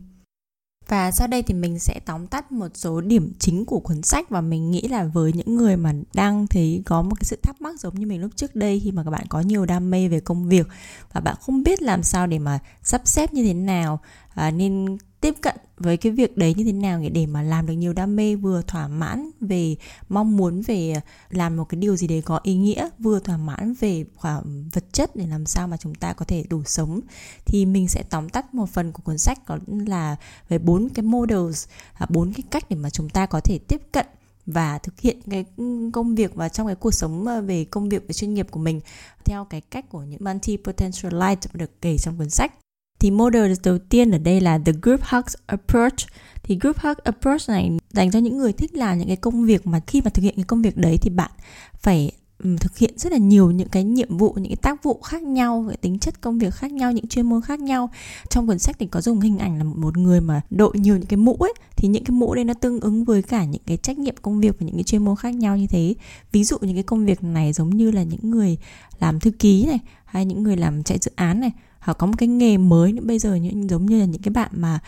và 0.87 1.11
sau 1.11 1.27
đây 1.27 1.43
thì 1.43 1.53
mình 1.53 1.79
sẽ 1.79 1.99
tóm 2.05 2.27
tắt 2.27 2.51
một 2.51 2.67
số 2.73 3.01
điểm 3.01 3.33
chính 3.39 3.65
của 3.65 3.79
cuốn 3.79 4.01
sách 4.01 4.29
và 4.29 4.41
mình 4.41 4.71
nghĩ 4.71 4.81
là 4.81 5.03
với 5.03 5.33
những 5.33 5.55
người 5.55 5.77
mà 5.77 5.93
đang 6.13 6.47
thấy 6.47 6.81
có 6.85 7.01
một 7.01 7.15
cái 7.15 7.23
sự 7.23 7.37
thắc 7.43 7.61
mắc 7.61 7.79
giống 7.79 7.95
như 7.95 8.05
mình 8.07 8.21
lúc 8.21 8.31
trước 8.35 8.55
đây 8.55 8.81
khi 8.83 8.91
mà 8.91 9.03
các 9.03 9.11
bạn 9.11 9.25
có 9.29 9.39
nhiều 9.39 9.65
đam 9.65 9.89
mê 9.89 10.07
về 10.07 10.19
công 10.19 10.47
việc 10.47 10.67
và 11.13 11.21
bạn 11.21 11.35
không 11.41 11.63
biết 11.63 11.81
làm 11.81 12.03
sao 12.03 12.27
để 12.27 12.39
mà 12.39 12.59
sắp 12.83 13.01
xếp 13.05 13.33
như 13.33 13.43
thế 13.43 13.53
nào 13.53 13.99
à, 14.37 14.51
nên 14.51 14.97
tiếp 15.21 15.35
cận 15.41 15.55
với 15.77 15.97
cái 15.97 16.11
việc 16.11 16.37
đấy 16.37 16.53
như 16.57 16.63
thế 16.63 16.71
nào 16.71 17.01
để 17.11 17.25
mà 17.25 17.41
làm 17.41 17.65
được 17.65 17.73
nhiều 17.73 17.93
đam 17.93 18.15
mê 18.15 18.35
vừa 18.35 18.61
thỏa 18.61 18.87
mãn 18.87 19.29
về 19.41 19.75
mong 20.09 20.37
muốn 20.37 20.61
về 20.61 20.93
làm 21.29 21.57
một 21.57 21.63
cái 21.63 21.79
điều 21.79 21.95
gì 21.95 22.07
đấy 22.07 22.21
có 22.21 22.39
ý 22.43 22.55
nghĩa 22.55 22.89
vừa 22.99 23.19
thỏa 23.19 23.37
mãn 23.37 23.73
về 23.79 24.05
khoản 24.15 24.69
vật 24.73 24.93
chất 24.93 25.15
để 25.15 25.27
làm 25.27 25.45
sao 25.45 25.67
mà 25.67 25.77
chúng 25.77 25.95
ta 25.95 26.13
có 26.13 26.25
thể 26.25 26.43
đủ 26.49 26.63
sống 26.63 26.99
thì 27.45 27.65
mình 27.65 27.87
sẽ 27.87 28.03
tóm 28.09 28.29
tắt 28.29 28.53
một 28.53 28.69
phần 28.69 28.91
của 28.91 29.01
cuốn 29.03 29.17
sách 29.17 29.45
có 29.45 29.59
là 29.67 30.15
về 30.49 30.57
bốn 30.57 30.89
cái 30.89 31.03
models 31.03 31.67
à, 31.93 32.05
bốn 32.09 32.33
cái 32.33 32.43
cách 32.51 32.63
để 32.69 32.75
mà 32.75 32.89
chúng 32.89 33.09
ta 33.09 33.25
có 33.25 33.39
thể 33.39 33.59
tiếp 33.67 33.81
cận 33.91 34.05
và 34.45 34.77
thực 34.77 34.99
hiện 34.99 35.17
cái 35.29 35.45
công 35.93 36.15
việc 36.15 36.35
và 36.35 36.49
trong 36.49 36.67
cái 36.67 36.75
cuộc 36.75 36.93
sống 36.93 37.27
ờ, 37.27 37.41
về 37.41 37.65
công 37.65 37.89
việc 37.89 38.03
và 38.07 38.13
chuyên 38.13 38.33
nghiệp 38.33 38.47
của 38.51 38.59
mình 38.59 38.81
theo 39.25 39.45
cái 39.45 39.61
cách 39.61 39.89
của 39.89 40.03
những 40.03 40.23
multi 40.23 40.57
potential 40.57 41.23
light 41.23 41.53
được 41.53 41.81
kể 41.81 41.97
trong 41.97 42.17
cuốn 42.17 42.29
sách 42.29 42.53
thì 42.99 43.11
model 43.11 43.53
đầu 43.63 43.77
tiên 43.77 44.11
ở 44.11 44.17
đây 44.17 44.41
là 44.41 44.59
the 44.65 44.71
group 44.81 45.01
hugs 45.03 45.35
approach. 45.45 45.97
Thì 46.44 46.57
group 46.61 46.77
hug 46.79 46.94
approach 47.03 47.49
này 47.49 47.77
dành 47.91 48.11
cho 48.11 48.19
những 48.19 48.38
người 48.38 48.53
thích 48.53 48.75
làm 48.75 48.97
những 48.97 49.07
cái 49.07 49.15
công 49.15 49.45
việc 49.45 49.67
mà 49.67 49.79
khi 49.88 50.01
mà 50.01 50.09
thực 50.09 50.21
hiện 50.21 50.35
cái 50.35 50.45
công 50.45 50.61
việc 50.61 50.77
đấy 50.77 50.97
thì 51.01 51.09
bạn 51.09 51.31
phải 51.79 52.11
thực 52.59 52.77
hiện 52.77 52.94
rất 52.97 53.11
là 53.11 53.17
nhiều 53.17 53.51
những 53.51 53.69
cái 53.69 53.83
nhiệm 53.83 54.17
vụ, 54.17 54.33
những 54.33 54.49
cái 54.49 54.55
tác 54.55 54.83
vụ 54.83 55.01
khác 55.01 55.23
nhau 55.23 55.65
cái 55.67 55.77
tính 55.77 55.99
chất 55.99 56.21
công 56.21 56.39
việc 56.39 56.53
khác 56.53 56.71
nhau, 56.71 56.91
những 56.91 57.07
chuyên 57.07 57.25
môn 57.25 57.41
khác 57.41 57.59
nhau. 57.59 57.89
Trong 58.29 58.47
cuốn 58.47 58.59
sách 58.59 58.75
thì 58.79 58.85
có 58.85 59.01
dùng 59.01 59.19
hình 59.19 59.38
ảnh 59.38 59.57
là 59.57 59.63
một 59.63 59.97
người 59.97 60.21
mà 60.21 60.41
đội 60.49 60.71
nhiều 60.79 60.97
những 60.97 61.05
cái 61.05 61.17
mũ 61.17 61.35
ấy. 61.35 61.53
Thì 61.75 61.88
những 61.88 62.03
cái 62.03 62.11
mũ 62.11 62.35
đây 62.35 62.45
nó 62.45 62.53
tương 62.53 62.79
ứng 62.79 63.03
với 63.03 63.21
cả 63.21 63.45
những 63.45 63.61
cái 63.65 63.77
trách 63.77 63.97
nhiệm 63.97 64.15
công 64.21 64.39
việc 64.39 64.59
và 64.59 64.65
những 64.65 64.75
cái 64.75 64.83
chuyên 64.83 65.05
môn 65.05 65.15
khác 65.15 65.35
nhau 65.35 65.57
như 65.57 65.67
thế. 65.67 65.95
Ví 66.31 66.44
dụ 66.44 66.57
những 66.61 66.75
cái 66.75 66.83
công 66.83 67.05
việc 67.05 67.23
này 67.23 67.53
giống 67.53 67.69
như 67.69 67.91
là 67.91 68.03
những 68.03 68.31
người 68.31 68.57
làm 68.99 69.19
thư 69.19 69.31
ký 69.31 69.65
này, 69.65 69.79
hay 70.05 70.25
những 70.25 70.44
người 70.44 70.57
làm 70.57 70.83
chạy 70.83 70.97
dự 71.01 71.11
án 71.15 71.39
này 71.39 71.51
có 71.93 72.07
một 72.07 72.13
cái 72.17 72.27
nghề 72.27 72.57
mới 72.57 72.91
nữa 72.91 73.03
bây 73.05 73.19
giờ 73.19 73.35
những 73.35 73.69
giống 73.69 73.85
như 73.85 73.99
là 73.99 74.05
những 74.05 74.21
cái 74.21 74.31
bạn 74.31 74.51
mà 74.53 74.79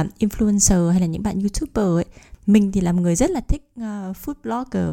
uh, 0.00 0.06
influencer 0.18 0.90
hay 0.90 1.00
là 1.00 1.06
những 1.06 1.22
bạn 1.22 1.40
youtuber 1.40 1.86
ấy 1.86 2.04
mình 2.46 2.72
thì 2.72 2.80
làm 2.80 3.02
người 3.02 3.16
rất 3.16 3.30
là 3.30 3.40
thích 3.40 3.68
uh, 3.80 4.16
food 4.16 4.34
blogger 4.42 4.88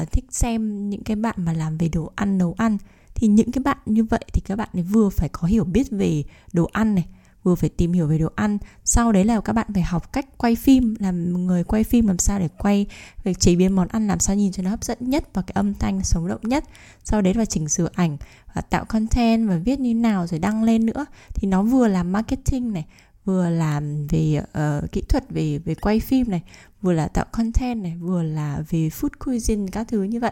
uh, 0.00 0.12
thích 0.12 0.24
xem 0.30 0.90
những 0.90 1.02
cái 1.02 1.16
bạn 1.16 1.34
mà 1.38 1.52
làm 1.52 1.78
về 1.78 1.88
đồ 1.88 2.12
ăn 2.14 2.38
nấu 2.38 2.54
ăn. 2.58 2.78
Thì 3.14 3.28
những 3.28 3.52
cái 3.52 3.62
bạn 3.62 3.78
như 3.86 4.04
vậy 4.04 4.24
thì 4.32 4.40
các 4.40 4.56
bạn 4.56 4.68
ấy 4.72 4.82
vừa 4.82 5.08
phải 5.08 5.28
có 5.32 5.48
hiểu 5.48 5.64
biết 5.64 5.90
về 5.90 6.22
đồ 6.52 6.68
ăn 6.72 6.94
này 6.94 7.06
vừa 7.42 7.54
phải 7.54 7.70
tìm 7.70 7.92
hiểu 7.92 8.06
về 8.06 8.18
đồ 8.18 8.28
ăn. 8.34 8.58
Sau 8.84 9.12
đấy 9.12 9.24
là 9.24 9.40
các 9.40 9.52
bạn 9.52 9.66
phải 9.74 9.82
học 9.82 10.12
cách 10.12 10.26
quay 10.38 10.56
phim, 10.56 10.94
làm 10.98 11.46
người 11.46 11.64
quay 11.64 11.84
phim 11.84 12.06
làm 12.06 12.18
sao 12.18 12.38
để 12.38 12.48
quay 12.58 12.86
việc 13.24 13.40
chế 13.40 13.56
biến 13.56 13.72
món 13.72 13.88
ăn 13.88 14.06
làm 14.06 14.18
sao 14.18 14.36
nhìn 14.36 14.52
cho 14.52 14.62
nó 14.62 14.70
hấp 14.70 14.84
dẫn 14.84 14.98
nhất 15.00 15.24
và 15.34 15.42
cái 15.42 15.52
âm 15.54 15.74
thanh 15.74 16.00
sống 16.04 16.28
động 16.28 16.40
nhất. 16.42 16.64
Sau 17.04 17.22
đấy 17.22 17.34
là 17.34 17.44
chỉnh 17.44 17.68
sửa 17.68 17.88
ảnh 17.94 18.16
và 18.54 18.60
tạo 18.60 18.84
content 18.84 19.48
và 19.48 19.56
viết 19.56 19.80
như 19.80 19.94
nào 19.94 20.26
rồi 20.26 20.40
đăng 20.40 20.62
lên 20.62 20.86
nữa. 20.86 21.06
Thì 21.34 21.48
nó 21.48 21.62
vừa 21.62 21.88
làm 21.88 22.12
marketing 22.12 22.72
này 22.72 22.86
vừa 23.24 23.50
làm 23.50 24.06
về 24.06 24.40
uh, 24.40 24.92
kỹ 24.92 25.02
thuật 25.08 25.30
về 25.30 25.58
về 25.58 25.74
quay 25.74 26.00
phim 26.00 26.30
này 26.30 26.42
vừa 26.82 26.92
là 26.92 27.08
tạo 27.08 27.24
content 27.32 27.82
này 27.82 27.96
vừa 28.00 28.22
là 28.22 28.62
về 28.70 28.88
food 28.88 29.08
cuisine 29.24 29.66
các 29.72 29.88
thứ 29.88 30.02
như 30.02 30.20
vậy. 30.20 30.30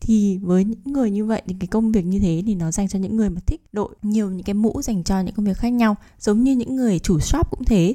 Thì 0.00 0.38
với 0.42 0.64
những 0.64 0.80
người 0.84 1.10
như 1.10 1.24
vậy 1.24 1.42
thì 1.46 1.56
cái 1.60 1.66
công 1.66 1.92
việc 1.92 2.04
như 2.04 2.18
thế 2.18 2.42
thì 2.46 2.54
nó 2.54 2.70
dành 2.70 2.88
cho 2.88 2.98
những 2.98 3.16
người 3.16 3.30
mà 3.30 3.40
thích 3.46 3.60
đội 3.72 3.94
nhiều 4.02 4.30
những 4.30 4.44
cái 4.44 4.54
mũ 4.54 4.82
dành 4.82 5.04
cho 5.04 5.20
những 5.20 5.34
công 5.34 5.46
việc 5.46 5.56
khác 5.56 5.68
nhau 5.68 5.96
giống 6.18 6.42
như 6.42 6.52
những 6.52 6.76
người 6.76 6.98
chủ 6.98 7.18
shop 7.20 7.50
cũng 7.50 7.64
thế 7.64 7.94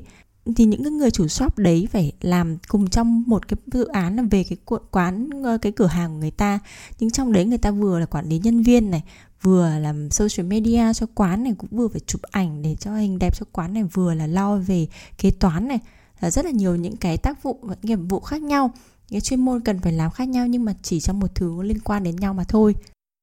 thì 0.53 0.65
những 0.65 0.83
cái 0.83 0.91
người 0.91 1.11
chủ 1.11 1.27
shop 1.27 1.57
đấy 1.57 1.87
phải 1.91 2.11
làm 2.21 2.57
cùng 2.67 2.89
trong 2.89 3.23
một 3.27 3.47
cái 3.47 3.57
dự 3.67 3.85
án 3.85 4.15
là 4.15 4.23
về 4.31 4.43
cái 4.43 4.79
quán 4.91 5.29
ờ, 5.43 5.57
cái 5.57 5.71
cửa 5.71 5.87
hàng 5.87 6.13
của 6.13 6.19
người 6.19 6.31
ta. 6.31 6.59
Nhưng 6.99 7.11
trong 7.11 7.31
đấy 7.31 7.45
người 7.45 7.57
ta 7.57 7.71
vừa 7.71 7.99
là 7.99 8.05
quản 8.05 8.29
lý 8.29 8.39
nhân 8.43 8.63
viên 8.63 8.91
này, 8.91 9.03
vừa 9.41 9.79
làm 9.79 10.11
social 10.11 10.47
media 10.47 10.93
cho 10.93 11.05
quán 11.15 11.43
này, 11.43 11.53
cũng 11.57 11.69
vừa 11.71 11.87
phải 11.87 12.01
chụp 12.07 12.21
ảnh 12.21 12.61
để 12.61 12.75
cho 12.79 12.95
hình 12.95 13.19
đẹp 13.19 13.35
cho 13.39 13.45
quán 13.51 13.73
này, 13.73 13.83
vừa 13.83 14.13
là 14.13 14.27
lo 14.27 14.57
về 14.57 14.87
kế 15.17 15.31
toán 15.31 15.67
này. 15.67 15.79
Là 16.19 16.31
rất 16.31 16.45
là 16.45 16.51
nhiều 16.51 16.75
những 16.75 16.97
cái 16.97 17.17
tác 17.17 17.43
vụ 17.43 17.59
và 17.61 17.75
nghiệp 17.83 17.99
vụ 18.09 18.19
khác 18.19 18.41
nhau 18.41 18.71
cái 19.11 19.21
chuyên 19.21 19.45
môn 19.45 19.61
cần 19.61 19.79
phải 19.79 19.93
làm 19.93 20.11
khác 20.11 20.27
nhau 20.27 20.47
nhưng 20.47 20.65
mà 20.65 20.73
chỉ 20.81 20.99
trong 20.99 21.19
một 21.19 21.35
thứ 21.35 21.61
liên 21.61 21.79
quan 21.79 22.03
đến 22.03 22.15
nhau 22.15 22.33
mà 22.33 22.43
thôi. 22.43 22.75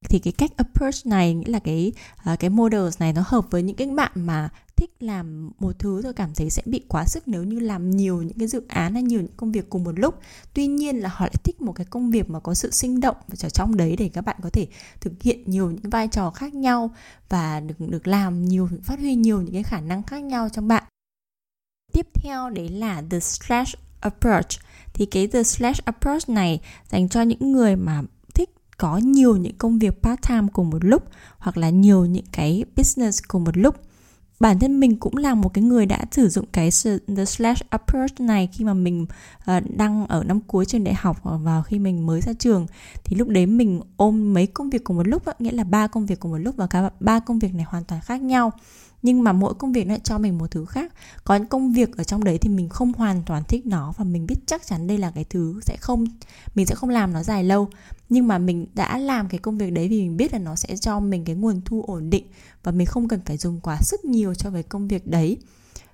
Thì 0.09 0.19
cái 0.19 0.32
cách 0.32 0.50
approach 0.56 1.06
này 1.06 1.35
nghĩa 1.35 1.50
là 1.50 1.59
cái 1.59 1.93
ờ, 2.25 2.37
cái 2.37 2.50
models 2.50 3.00
này 3.00 3.12
nó 3.12 3.25
hợp 3.26 3.50
với 3.50 3.62
những 3.62 3.76
cái 3.76 3.87
bạn 3.87 4.12
mà 4.15 4.49
thích 4.76 4.91
làm 5.00 5.50
một 5.59 5.79
thứ 5.79 6.03
rồi 6.03 6.12
cảm 6.12 6.35
thấy 6.35 6.50
sẽ 6.50 6.62
bị 6.67 6.81
quá 6.88 7.05
sức 7.06 7.29
nếu 7.29 7.44
như 7.44 7.59
làm 7.59 7.91
nhiều 7.91 8.23
những 8.23 8.38
cái 8.38 8.49
dự 8.49 8.62
án 8.69 8.94
hay 8.94 9.03
nhiều 9.03 9.21
những 9.21 9.37
công 9.37 9.53
việc 9.53 9.71
cùng 9.71 9.85
một 9.85 9.99
lúc. 9.99 10.19
Tuy 10.55 10.67
nhiên 10.67 10.97
là 10.97 11.09
họ 11.09 11.25
lại 11.25 11.35
thích 11.44 11.61
một 11.61 11.73
cái 11.73 11.87
công 11.91 12.11
việc 12.11 12.31
mà 12.31 12.41
có 12.41 12.55
sự 12.55 12.71
sinh 12.71 13.00
động 13.00 13.17
ở 13.43 13.49
trong 13.49 13.76
đấy 13.76 13.97
để 13.99 14.09
các 14.09 14.21
bạn 14.21 14.37
có 14.43 14.50
thể 14.50 14.67
thực 15.00 15.23
hiện 15.23 15.43
nhiều 15.47 15.71
những 15.71 15.91
vai 15.91 16.09
trò 16.09 16.31
khác 16.31 16.55
nhau 16.55 16.94
và 17.29 17.61
được 17.61 17.81
được 17.88 18.06
làm 18.06 18.44
nhiều, 18.44 18.69
phát 18.82 18.99
huy 18.99 19.15
nhiều 19.15 19.43
những 19.43 19.53
cái 19.53 19.62
khả 19.62 19.81
năng 19.81 20.03
khác 20.03 20.23
nhau 20.23 20.49
trong 20.49 20.69
bạn. 20.69 20.85
Tiếp 21.93 22.06
theo 22.15 22.50
đấy 22.50 22.69
là 22.69 23.03
the 23.11 23.21
slash 23.21 23.76
approach. 24.00 24.49
Thì 24.94 25.06
cái 25.06 25.26
the 25.26 25.43
slash 25.43 25.85
approach 25.85 26.29
này 26.29 26.61
dành 26.91 27.09
cho 27.09 27.23
những 27.23 27.53
người 27.53 27.76
mà 27.76 28.03
thích 28.35 28.50
có 28.76 28.99
nhiều 28.99 29.37
những 29.37 29.59
công 29.59 29.79
việc 29.79 30.03
part 30.03 30.21
time 30.29 30.47
cùng 30.53 30.71
một 30.71 30.85
lúc 30.85 31.03
hoặc 31.38 31.56
là 31.56 31.71
nhiều 31.71 32.06
những 32.06 32.25
cái 32.32 32.65
business 32.76 33.23
cùng 33.29 33.44
một 33.44 33.56
lúc 33.56 33.76
bản 34.40 34.58
thân 34.58 34.81
mình 34.81 34.96
cũng 34.96 35.16
là 35.16 35.34
một 35.34 35.48
cái 35.54 35.64
người 35.64 35.86
đã 35.86 36.04
sử 36.10 36.28
dụng 36.28 36.44
cái 36.52 36.70
the 37.16 37.25
slash 37.25 37.70
approach 37.70 38.20
này 38.20 38.48
khi 38.52 38.64
mà 38.64 38.75
mình 38.75 39.06
uh, 39.50 39.76
đang 39.76 40.06
ở 40.06 40.25
năm 40.25 40.40
cuối 40.40 40.64
trường 40.64 40.85
đại 40.85 40.94
học 40.94 41.20
và 41.23 41.37
vào 41.37 41.62
khi 41.62 41.78
mình 41.78 42.06
mới 42.06 42.20
ra 42.20 42.32
trường. 42.38 42.66
Thì 43.04 43.16
lúc 43.16 43.28
đấy 43.28 43.47
mình 43.47 43.80
ôm 43.97 44.35
mấy 44.35 44.47
công 44.47 44.70
việc 44.70 44.85
cùng 44.85 44.97
một 44.97 45.09
lúc 45.09 45.23
nghĩa 45.38 45.52
là 45.52 45.64
ba 45.64 45.87
công 45.87 46.06
việc 46.06 46.20
cùng 46.20 46.32
một 46.32 46.38
lúc 46.38 46.56
và 46.56 46.66
cả 46.66 46.90
ba 47.00 47.20
công 47.20 47.38
việc 47.38 47.54
này 47.54 47.64
hoàn 47.68 47.85
toàn 47.85 48.00
khác 48.00 48.23
nhau. 48.23 48.52
Nhưng 49.02 49.25
mà 49.25 49.32
mỗi 49.32 49.54
công 49.54 49.73
việc 49.73 49.87
nó 49.87 49.97
cho 50.04 50.18
mình 50.18 50.38
một 50.38 50.50
thứ 50.50 50.64
khác. 50.64 50.92
Có 51.25 51.37
những 51.37 51.47
công 51.47 51.73
việc 51.73 51.97
ở 51.97 52.04
trong 52.04 52.25
đấy 52.25 52.38
thì 52.38 52.50
mình 52.50 52.68
không 52.68 52.92
hoàn 52.92 53.23
toàn 53.26 53.42
thích 53.49 53.66
nó 53.66 53.92
và 53.99 54.04
mình 54.04 54.26
biết 54.26 54.37
chắc 54.47 54.66
chắn 54.66 54.87
đây 54.87 54.99
là 54.99 55.11
cái 55.11 55.25
thứ 55.25 55.61
sẽ 55.62 55.76
không 55.76 56.04
mình 56.54 56.66
sẽ 56.66 56.75
không 56.75 56.90
làm 56.90 57.12
nó 57.12 57.23
dài 57.23 57.44
lâu. 57.44 57.68
Nhưng 58.09 58.28
mà 58.28 58.38
mình 58.38 58.66
đã 58.75 58.99
làm 58.99 59.28
cái 59.28 59.38
công 59.38 59.59
việc 59.59 59.73
đấy 59.73 59.88
vì 59.88 60.02
mình 60.02 60.16
biết 60.16 60.32
là 60.32 60.38
nó 60.38 60.56
sẽ 60.56 60.76
cho 60.76 61.00
mình 61.00 61.25
cái 61.25 61.35
nguồn 61.35 61.61
thu 61.64 61.85
ổn 61.87 62.11
định 62.11 62.25
và 62.64 62.73
mình 62.73 62.87
không 62.87 63.09
cần 63.09 63.21
phải 63.25 63.37
dùng 63.37 63.61
quá 63.61 63.78
sức 63.80 64.04
nhiều 64.04 64.35
cho 64.35 64.50
cái 64.50 64.62
công 64.62 64.88
việc 64.88 65.06
đấy. 65.06 65.37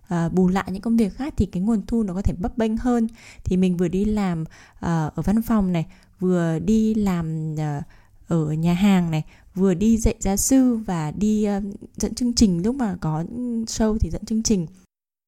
À, 0.09 0.29
bù 0.29 0.49
lại 0.49 0.65
những 0.73 0.83
công 0.83 0.97
việc 0.97 1.17
khác 1.17 1.35
thì 1.37 1.47
cái 1.47 1.63
nguồn 1.63 1.83
thu 1.87 2.03
nó 2.03 2.15
có 2.15 2.23
thể 2.23 2.35
bấp 2.39 2.59
bênh 2.59 2.77
hơn. 2.77 3.09
Thì 3.45 3.57
mình 3.57 3.77
vừa 3.77 3.89
đi 3.89 4.05
làm 4.05 4.43
uh, 4.43 4.47
ở 4.81 5.23
văn 5.25 5.43
phòng 5.43 5.73
này 5.73 5.87
vừa 6.21 6.59
đi 6.59 6.95
làm 6.95 7.55
uh, 7.55 7.85
ở 8.29 8.53
nhà 8.53 8.75
hàng 8.75 9.11
này 9.11 9.25
vừa 9.55 9.75
đi 9.75 9.97
dạy 9.97 10.15
gia 10.21 10.37
sư 10.37 10.77
và 10.77 11.11
đi 11.11 11.47
uh, 11.57 11.63
dẫn 11.97 12.15
chương 12.15 12.35
trình 12.35 12.63
lúc 12.63 12.75
mà 12.75 12.97
có 13.01 13.25
show 13.67 13.99
thì 14.01 14.11
dẫn 14.11 14.25
chương 14.25 14.43
trình. 14.43 14.67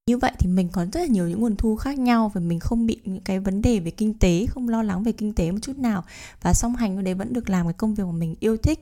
Như 0.07 0.19
vậy 0.19 0.33
thì 0.39 0.49
mình 0.49 0.69
có 0.69 0.87
rất 0.93 1.01
là 1.01 1.07
nhiều 1.07 1.29
những 1.29 1.41
nguồn 1.41 1.57
thu 1.57 1.77
khác 1.77 1.99
nhau 1.99 2.31
và 2.35 2.41
mình 2.41 2.61
không 2.61 2.87
bị 2.87 3.01
những 3.05 3.21
cái 3.21 3.41
vấn 3.41 3.63
đề 3.63 3.81
về 3.81 3.91
kinh 3.91 4.15
tế 4.15 4.47
không 4.47 4.69
lo 4.69 4.83
lắng 4.83 5.03
về 5.03 5.13
kinh 5.13 5.33
tế 5.33 5.51
một 5.51 5.59
chút 5.63 5.79
nào. 5.79 6.05
Và 6.43 6.55
song 6.55 6.77
hành 6.77 6.95
với 6.95 7.05
đấy 7.05 7.15
vẫn 7.15 7.33
được 7.33 7.51
làm 7.51 7.67
cái 7.67 7.73
công 7.73 7.95
việc 7.95 8.05
mà 8.05 8.13
mình 8.13 8.35
yêu 8.41 8.57
thích 8.57 8.81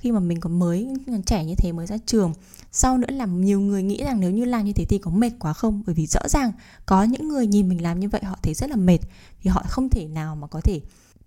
khi 0.00 0.12
mà 0.12 0.20
mình 0.20 0.40
còn 0.40 0.58
mới, 0.58 0.88
còn 1.06 1.22
trẻ 1.22 1.44
như 1.44 1.54
thế 1.54 1.72
mới 1.72 1.86
ra 1.86 1.96
trường. 2.06 2.32
Sau 2.72 2.98
nữa 2.98 3.10
là 3.10 3.26
nhiều 3.26 3.60
người 3.60 3.82
nghĩ 3.82 4.04
rằng 4.04 4.20
nếu 4.20 4.30
như 4.30 4.44
làm 4.44 4.64
như 4.64 4.72
thế 4.72 4.84
thì 4.88 4.98
có 4.98 5.10
mệt 5.10 5.30
quá 5.38 5.52
không? 5.52 5.82
Bởi 5.86 5.94
vì 5.94 6.06
rõ 6.06 6.20
ràng 6.28 6.52
có 6.86 7.02
những 7.02 7.28
người 7.28 7.46
nhìn 7.46 7.68
mình 7.68 7.82
làm 7.82 8.00
như 8.00 8.08
vậy, 8.08 8.20
họ 8.24 8.38
thấy 8.42 8.54
rất 8.54 8.70
là 8.70 8.76
mệt. 8.76 8.98
Thì 9.42 9.50
họ 9.50 9.64
không 9.68 9.88
thể 9.88 10.06
nào 10.06 10.36
mà 10.36 10.46
có 10.46 10.60
thể 10.60 10.80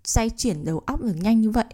xoay 0.04 0.30
chuyển 0.30 0.64
đầu 0.64 0.78
óc 0.78 1.02
được 1.02 1.16
nhanh 1.16 1.40
như 1.40 1.50
vậy. 1.50 1.64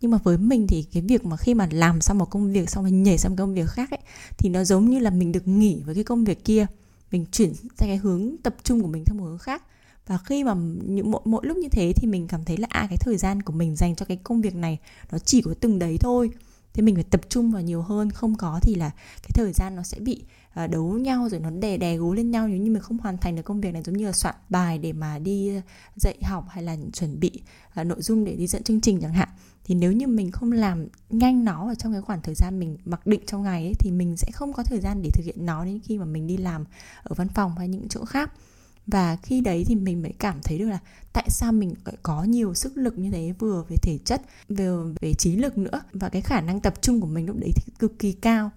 Nhưng 0.00 0.10
mà 0.10 0.18
với 0.24 0.38
mình 0.38 0.66
thì 0.66 0.82
cái 0.82 1.02
việc 1.02 1.24
mà 1.24 1.36
khi 1.36 1.54
mà 1.54 1.68
làm 1.70 2.00
xong 2.00 2.18
một 2.18 2.30
công 2.30 2.52
việc, 2.52 2.70
xong 2.70 2.84
rồi 2.84 2.90
nhảy 2.90 3.18
sang 3.18 3.32
một 3.32 3.36
công 3.38 3.54
việc 3.54 3.68
khác 3.68 3.90
ấy, 3.90 4.00
thì 4.38 4.48
nó 4.48 4.64
giống 4.64 4.90
như 4.90 4.98
là 4.98 5.10
mình 5.10 5.32
được 5.32 5.48
nghỉ 5.48 5.82
với 5.86 5.94
cái 5.94 6.04
công 6.04 6.24
việc 6.24 6.44
kia. 6.44 6.66
Mình 7.10 7.26
chuyển 7.32 7.54
sang 7.54 7.88
cái 7.88 7.96
hướng 7.96 8.36
tập 8.42 8.56
trung 8.62 8.82
của 8.82 8.88
mình 8.88 9.04
theo 9.04 9.18
một 9.18 9.24
hướng 9.24 9.38
khác 9.38 9.62
và 10.06 10.18
khi 10.18 10.44
mà 10.44 10.54
những 10.84 11.10
mỗi, 11.10 11.20
mỗi 11.24 11.46
lúc 11.46 11.56
như 11.56 11.68
thế 11.68 11.92
thì 11.96 12.08
mình 12.08 12.26
cảm 12.26 12.44
thấy 12.44 12.56
là 12.56 12.66
à 12.70 12.86
cái 12.88 12.96
thời 13.00 13.16
gian 13.16 13.42
của 13.42 13.52
mình 13.52 13.76
dành 13.76 13.96
cho 13.96 14.06
cái 14.06 14.16
công 14.16 14.40
việc 14.40 14.54
này 14.54 14.78
nó 15.12 15.18
chỉ 15.18 15.42
có 15.42 15.54
từng 15.60 15.78
đấy 15.78 15.96
thôi. 16.00 16.30
Thế 16.72 16.82
mình 16.82 16.94
phải 16.94 17.04
tập 17.04 17.20
trung 17.28 17.50
vào 17.50 17.62
nhiều 17.62 17.82
hơn 17.82 18.10
không 18.10 18.34
có 18.34 18.60
thì 18.62 18.74
là 18.74 18.90
cái 19.22 19.30
thời 19.34 19.52
gian 19.52 19.76
nó 19.76 19.82
sẽ 19.82 19.98
bị 20.00 20.24
uh, 20.64 20.70
đấu 20.70 20.98
nhau 20.98 21.28
rồi 21.28 21.40
nó 21.40 21.50
đè 21.50 21.76
đè 21.76 21.96
gối 21.96 22.16
lên 22.16 22.30
nhau 22.30 22.48
nếu 22.48 22.58
như 22.58 22.70
mình 22.70 22.82
không 22.82 22.98
hoàn 22.98 23.18
thành 23.18 23.36
được 23.36 23.42
công 23.42 23.60
việc 23.60 23.72
này 23.72 23.82
giống 23.82 23.96
như 23.96 24.06
là 24.06 24.12
soạn 24.12 24.34
bài 24.48 24.78
để 24.78 24.92
mà 24.92 25.18
đi 25.18 25.56
à, 25.56 25.62
dạy 25.96 26.16
học 26.22 26.44
hay 26.48 26.64
là 26.64 26.76
chuẩn 26.92 27.20
bị 27.20 27.42
uh, 27.80 27.86
nội 27.86 28.02
dung 28.02 28.24
để 28.24 28.36
đi 28.36 28.46
dẫn 28.46 28.62
chương 28.62 28.80
trình 28.80 29.00
chẳng 29.00 29.12
hạn. 29.12 29.28
Thì 29.64 29.74
nếu 29.74 29.92
như 29.92 30.06
mình 30.06 30.30
không 30.30 30.52
làm 30.52 30.86
nhanh 31.10 31.44
nó 31.44 31.68
ở 31.68 31.74
trong 31.74 31.92
cái 31.92 32.02
khoảng 32.02 32.22
thời 32.22 32.34
gian 32.34 32.58
mình 32.58 32.76
mặc 32.84 33.06
định 33.06 33.20
trong 33.26 33.42
ngày 33.42 33.62
ấy, 33.64 33.74
thì 33.78 33.90
mình 33.90 34.16
sẽ 34.16 34.30
không 34.32 34.52
có 34.52 34.62
thời 34.62 34.80
gian 34.80 35.02
để 35.02 35.10
thực 35.12 35.24
hiện 35.24 35.46
nó 35.46 35.64
đến 35.64 35.80
khi 35.84 35.98
mà 35.98 36.04
mình 36.04 36.26
đi 36.26 36.36
làm 36.36 36.64
ở 37.02 37.14
văn 37.14 37.28
phòng 37.28 37.54
hay 37.58 37.68
những 37.68 37.88
chỗ 37.88 38.04
khác 38.04 38.32
và 38.86 39.16
khi 39.16 39.40
đấy 39.40 39.64
thì 39.66 39.74
mình 39.74 40.02
mới 40.02 40.12
cảm 40.18 40.40
thấy 40.42 40.58
được 40.58 40.68
là 40.68 40.78
tại 41.12 41.30
sao 41.30 41.52
mình 41.52 41.74
có 42.02 42.24
nhiều 42.24 42.54
sức 42.54 42.76
lực 42.76 42.98
như 42.98 43.10
thế 43.10 43.32
vừa 43.38 43.64
về 43.68 43.76
thể 43.82 43.98
chất, 44.04 44.22
vừa 44.48 44.92
về 45.00 45.14
trí 45.14 45.36
lực 45.36 45.58
nữa. 45.58 45.82
Và 45.92 46.08
cái 46.08 46.22
khả 46.22 46.40
năng 46.40 46.60
tập 46.60 46.82
trung 46.82 47.00
của 47.00 47.06
mình 47.06 47.26
lúc 47.26 47.36
đấy 47.36 47.50
thì 47.56 47.72
cực 47.78 47.98
kỳ 47.98 48.12
cao. 48.12 48.50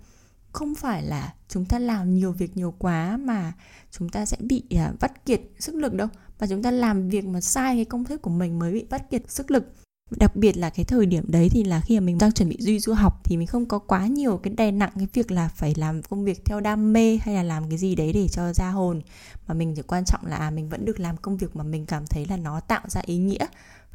Không 0.52 0.76
phải 0.76 1.04
là 1.04 1.34
chúng 1.48 1.66
ta 1.66 1.80
làm 1.80 2.16
nhiều 2.16 2.32
việc 2.32 2.58
nhiều 2.58 2.74
quá 2.80 3.18
mà 3.18 3.54
chúng 3.92 4.10
ta 4.10 4.26
sẽ 4.26 4.38
bị 4.40 4.64
à, 4.76 4.94
vắt 5.00 5.26
kiệt 5.26 5.42
sức 5.60 5.76
lực 5.76 5.94
đâu 5.94 6.08
và 6.40 6.48
chúng 6.48 6.64
ta 6.64 6.72
làm 6.72 7.10
việc 7.10 7.26
mà 7.26 7.42
sai 7.42 7.76
cái 7.76 7.86
công 7.86 8.06
thức 8.06 8.22
của 8.22 8.30
mình 8.30 8.60
mới 8.60 8.74
bị 8.74 8.86
vắt 8.90 9.10
kiệt 9.10 9.32
sức 9.32 9.52
lực 9.52 9.74
đặc 10.18 10.36
biệt 10.36 10.58
là 10.58 10.70
cái 10.70 10.86
thời 10.86 11.06
điểm 11.06 11.24
đấy 11.28 11.50
thì 11.52 11.64
là 11.64 11.82
khi 11.82 12.00
mà 12.00 12.06
mình 12.06 12.18
đang 12.18 12.32
chuẩn 12.32 12.50
bị 12.50 12.58
duy 12.60 12.80
du 12.80 12.94
học 12.94 13.22
thì 13.24 13.38
mình 13.38 13.48
không 13.48 13.66
có 13.66 13.80
quá 13.80 14.08
nhiều 14.08 14.38
cái 14.38 14.54
đè 14.54 14.72
nặng 14.72 14.92
cái 14.96 15.08
việc 15.14 15.32
là 15.32 15.48
phải 15.48 15.74
làm 15.78 16.04
công 16.04 16.24
việc 16.24 16.46
theo 16.46 16.60
đam 16.60 16.94
mê 16.94 17.20
hay 17.22 17.36
là 17.36 17.44
làm 17.44 17.70
cái 17.70 17.78
gì 17.78 17.96
đấy 17.96 18.14
để 18.14 18.28
cho 18.28 18.54
ra 18.54 18.70
hồn. 18.70 19.02
Mà 19.48 19.54
mình 19.54 19.74
chỉ 19.76 19.82
quan 19.82 20.06
trọng 20.06 20.26
là 20.26 20.38
à, 20.38 20.50
mình 20.52 20.70
vẫn 20.70 20.86
được 20.86 21.00
làm 21.00 21.18
công 21.18 21.38
việc 21.38 21.56
mà 21.56 21.64
mình 21.64 21.86
cảm 21.86 22.08
thấy 22.08 22.26
là 22.26 22.38
nó 22.38 22.60
tạo 22.60 22.82
ra 22.88 23.02
ý 23.06 23.18
nghĩa 23.18 23.46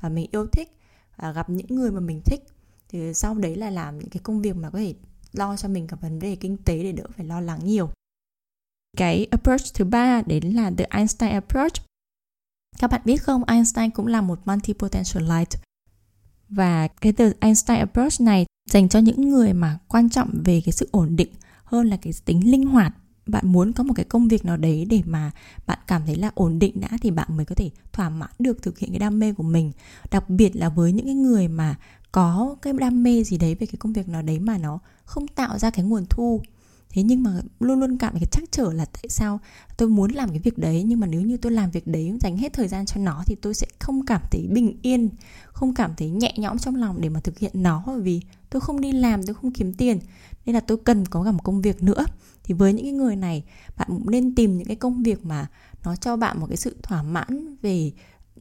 và 0.00 0.08
mình 0.08 0.26
yêu 0.30 0.46
thích 0.46 0.76
và 1.16 1.32
gặp 1.32 1.50
những 1.50 1.66
người 1.68 1.90
mà 1.90 2.00
mình 2.00 2.20
thích. 2.24 2.40
Thì 2.88 3.14
sau 3.14 3.34
đấy 3.34 3.56
là 3.56 3.70
làm 3.70 3.98
những 3.98 4.08
cái 4.08 4.20
công 4.22 4.42
việc 4.42 4.56
mà 4.56 4.70
có 4.70 4.78
thể 4.78 4.94
lo 5.32 5.56
cho 5.56 5.68
mình 5.68 5.86
cả 5.86 5.96
vấn 6.00 6.18
đề 6.18 6.36
kinh 6.36 6.56
tế 6.56 6.82
để 6.82 6.92
đỡ 6.92 7.04
phải 7.16 7.26
lo 7.26 7.40
lắng 7.40 7.60
nhiều. 7.64 7.90
Cái 8.96 9.26
approach 9.30 9.74
thứ 9.74 9.84
ba 9.84 10.22
đấy 10.26 10.40
là 10.40 10.70
the 10.78 10.84
Einstein 10.84 11.32
approach. 11.32 11.72
Các 12.78 12.90
bạn 12.90 13.00
biết 13.04 13.16
không? 13.16 13.44
Einstein 13.44 13.90
cũng 13.90 14.06
là 14.06 14.20
một 14.20 14.38
multi-potentialite 14.44 15.56
và 16.54 16.88
cái 16.88 17.12
từ 17.12 17.32
Einstein 17.40 17.78
approach 17.78 18.20
này 18.20 18.46
dành 18.70 18.88
cho 18.88 18.98
những 18.98 19.28
người 19.28 19.52
mà 19.52 19.78
quan 19.88 20.10
trọng 20.10 20.30
về 20.44 20.62
cái 20.64 20.72
sự 20.72 20.88
ổn 20.90 21.16
định 21.16 21.28
hơn 21.64 21.86
là 21.86 21.96
cái 21.96 22.12
tính 22.24 22.50
linh 22.50 22.64
hoạt. 22.64 22.94
Bạn 23.26 23.52
muốn 23.52 23.72
có 23.72 23.84
một 23.84 23.94
cái 23.96 24.04
công 24.04 24.28
việc 24.28 24.44
nào 24.44 24.56
đấy 24.56 24.86
để 24.90 25.02
mà 25.06 25.30
bạn 25.66 25.78
cảm 25.86 26.02
thấy 26.06 26.16
là 26.16 26.30
ổn 26.34 26.58
định 26.58 26.80
đã 26.80 26.88
thì 27.02 27.10
bạn 27.10 27.36
mới 27.36 27.46
có 27.46 27.54
thể 27.54 27.70
thỏa 27.92 28.08
mãn 28.08 28.30
được 28.38 28.62
thực 28.62 28.78
hiện 28.78 28.90
cái 28.90 28.98
đam 28.98 29.18
mê 29.18 29.32
của 29.32 29.42
mình. 29.42 29.72
Đặc 30.10 30.30
biệt 30.30 30.56
là 30.56 30.68
với 30.68 30.92
những 30.92 31.06
cái 31.06 31.14
người 31.14 31.48
mà 31.48 31.76
có 32.12 32.56
cái 32.62 32.72
đam 32.72 33.02
mê 33.02 33.24
gì 33.24 33.38
đấy 33.38 33.54
về 33.54 33.66
cái 33.66 33.76
công 33.78 33.92
việc 33.92 34.08
nào 34.08 34.22
đấy 34.22 34.38
mà 34.38 34.58
nó 34.58 34.78
không 35.04 35.28
tạo 35.28 35.58
ra 35.58 35.70
cái 35.70 35.84
nguồn 35.84 36.04
thu 36.10 36.42
thế 36.90 37.02
nhưng 37.02 37.22
mà 37.22 37.40
luôn 37.60 37.80
luôn 37.80 37.98
cảm 37.98 38.12
cái 38.12 38.26
chắc 38.30 38.44
trở 38.50 38.72
là 38.72 38.84
tại 38.84 39.04
sao 39.08 39.40
tôi 39.76 39.88
muốn 39.88 40.12
làm 40.12 40.28
cái 40.28 40.38
việc 40.38 40.58
đấy, 40.58 40.82
nhưng 40.86 41.00
mà 41.00 41.06
nếu 41.06 41.20
như 41.20 41.36
tôi 41.36 41.52
làm 41.52 41.70
việc 41.70 41.86
đấy 41.86 42.12
dành 42.20 42.36
hết 42.36 42.52
thời 42.52 42.68
gian 42.68 42.86
cho 42.86 43.00
nó 43.00 43.22
thì 43.26 43.34
tôi 43.34 43.54
sẽ 43.54 43.66
không 43.78 44.06
cảm 44.06 44.20
thấy 44.30 44.46
bình 44.52 44.78
yên, 44.82 45.08
không 45.46 45.74
cảm 45.74 45.94
thấy 45.96 46.10
nhẹ 46.10 46.34
nhõm 46.36 46.58
trong 46.58 46.76
lòng 46.76 47.00
để 47.00 47.08
mà 47.08 47.20
thực 47.20 47.38
hiện 47.38 47.52
nó. 47.54 47.82
Bởi 47.86 48.00
vì 48.00 48.20
tôi 48.50 48.60
không 48.60 48.80
đi 48.80 48.92
làm, 48.92 49.22
tôi 49.22 49.34
không 49.34 49.52
kiếm 49.52 49.74
tiền, 49.74 49.98
nên 50.46 50.54
là 50.54 50.60
tôi 50.60 50.78
cần 50.84 51.06
có 51.06 51.24
cả 51.24 51.32
một 51.32 51.42
công 51.44 51.62
việc 51.62 51.82
nữa. 51.82 52.06
Thì 52.44 52.54
với 52.54 52.72
những 52.72 52.84
cái 52.84 52.92
người 52.92 53.16
này, 53.16 53.44
bạn 53.76 53.88
cũng 53.90 54.10
nên 54.10 54.34
tìm 54.34 54.58
những 54.58 54.66
cái 54.66 54.76
công 54.76 55.02
việc 55.02 55.24
mà 55.24 55.46
nó 55.84 55.96
cho 55.96 56.16
bạn 56.16 56.40
một 56.40 56.46
cái 56.46 56.56
sự 56.56 56.76
thỏa 56.82 57.02
mãn 57.02 57.56
về 57.62 57.92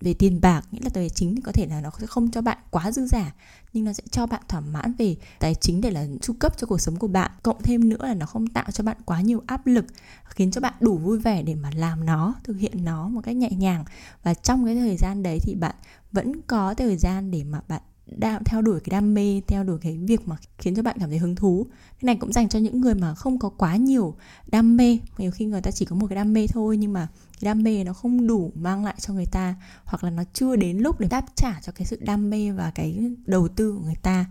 về 0.02 0.14
tiền 0.14 0.42
bạc, 0.42 0.62
nghĩa 0.72 0.80
là 0.84 0.90
tài 0.90 1.10
chính 1.10 1.36
thì 1.36 1.42
có 1.42 1.52
thể 1.52 1.68
là 1.68 1.82
nó 1.82 1.92
sẽ 2.00 2.08
không 2.08 2.32
cho 2.32 2.42
bạn 2.42 2.58
quá 2.70 2.92
dư 2.92 3.06
giả 3.06 3.34
nhưng 3.74 3.86
nó 3.86 3.94
sẽ 3.94 4.03
cho 4.12 4.25
bạn 4.25 4.42
thỏa 4.48 4.60
mãn 4.60 4.94
về 4.98 5.15
tài 5.39 5.56
chính 5.56 5.82
để 5.82 5.92
là 5.92 6.06
chu 6.22 6.34
cấp 6.39 6.58
cho 6.58 6.68
cuộc 6.68 6.82
sống 6.82 6.96
của 6.96 7.08
bạn. 7.08 7.32
Cộng 7.44 7.62
thêm 7.63 7.89
nữa 7.89 8.08
là 8.08 8.13
nó 8.13 8.25
không 8.25 8.48
tạo 8.48 8.72
cho 8.72 8.84
bạn 8.84 8.98
quá 9.06 9.22
nhiều 9.22 9.44
áp 9.48 9.68
lực, 9.68 9.86
khiến 10.25 10.51
cho 10.51 10.62
bạn 10.62 10.74
đủ 10.80 10.98
vui 10.98 11.20
vẻ 11.20 11.44
để 11.44 11.56
mà 11.56 11.70
làm 11.75 12.06
nó, 12.06 12.36
thực 12.44 12.58
hiện 12.58 12.86
nó 12.86 13.08
một 13.08 13.22
cách 13.24 13.36
nhẹ 13.36 13.50
nhàng. 13.50 13.86
Và 14.24 14.34
trong 14.34 14.65
cái 14.65 14.75
thời 14.75 14.98
gian 14.98 15.24
đấy 15.24 15.39
thì 15.44 15.56
bạn 15.56 15.75
vẫn 16.12 16.42
có 16.42 16.74
thời 16.74 16.98
gian 16.98 17.32
để 17.32 17.44
mà 17.44 17.62
bạn 17.68 17.82
đạo 18.05 18.39
theo 18.45 18.62
đuổi 18.62 18.79
cái 18.79 18.91
đam 18.91 19.13
mê, 19.13 19.41
theo 19.48 19.63
đuổi 19.63 19.79
cái 19.81 19.98
việc 19.98 20.27
mà 20.27 20.36
khiến 20.57 20.75
cho 20.75 20.83
bạn 20.83 20.98
cảm 21.00 21.10
thấy 21.10 21.17
hứng 21.17 21.36
thú. 21.36 21.65
Cái 21.72 22.05
này 22.05 22.15
cũng 22.15 22.33
dành 22.33 22.50
cho 22.50 22.60
những 22.60 22.81
người 22.81 22.95
mà 22.95 23.15
không 23.15 23.39
có 23.39 23.50
quá 23.50 23.75
nhiều 23.75 24.15
đam 24.51 24.77
mê. 24.77 25.00
Nhiều 25.17 25.31
khi 25.31 25.45
người 25.45 25.62
ta 25.62 25.72
chỉ 25.72 25.86
có 25.86 25.95
một 25.95 26.07
cái 26.07 26.15
đam 26.15 26.33
mê 26.33 26.48
thôi, 26.48 26.77
nhưng 26.77 26.93
mà 26.93 27.07
cái 27.41 27.45
đam 27.45 27.63
mê 27.63 27.83
nó 27.83 27.93
không 27.93 28.27
đủ 28.27 28.51
mang 28.55 28.86
lại 28.86 28.95
cho 29.00 29.13
người 29.13 29.25
ta, 29.25 29.55
hoặc 29.86 30.03
là 30.03 30.10
nó 30.10 30.24
chưa 30.33 30.55
đến 30.55 30.77
lúc 30.77 31.00
để 31.00 31.07
đáp 31.07 31.25
trả 31.36 31.60
cho 31.62 31.72
cái 31.72 31.86
sự 31.86 32.00
đam 32.01 32.29
mê 32.29 32.51
và 32.51 32.72
cái 32.75 33.12
đầu 33.25 33.48
tư 33.48 33.72
của 33.72 33.86
người 33.86 33.98
ta. 34.01 34.25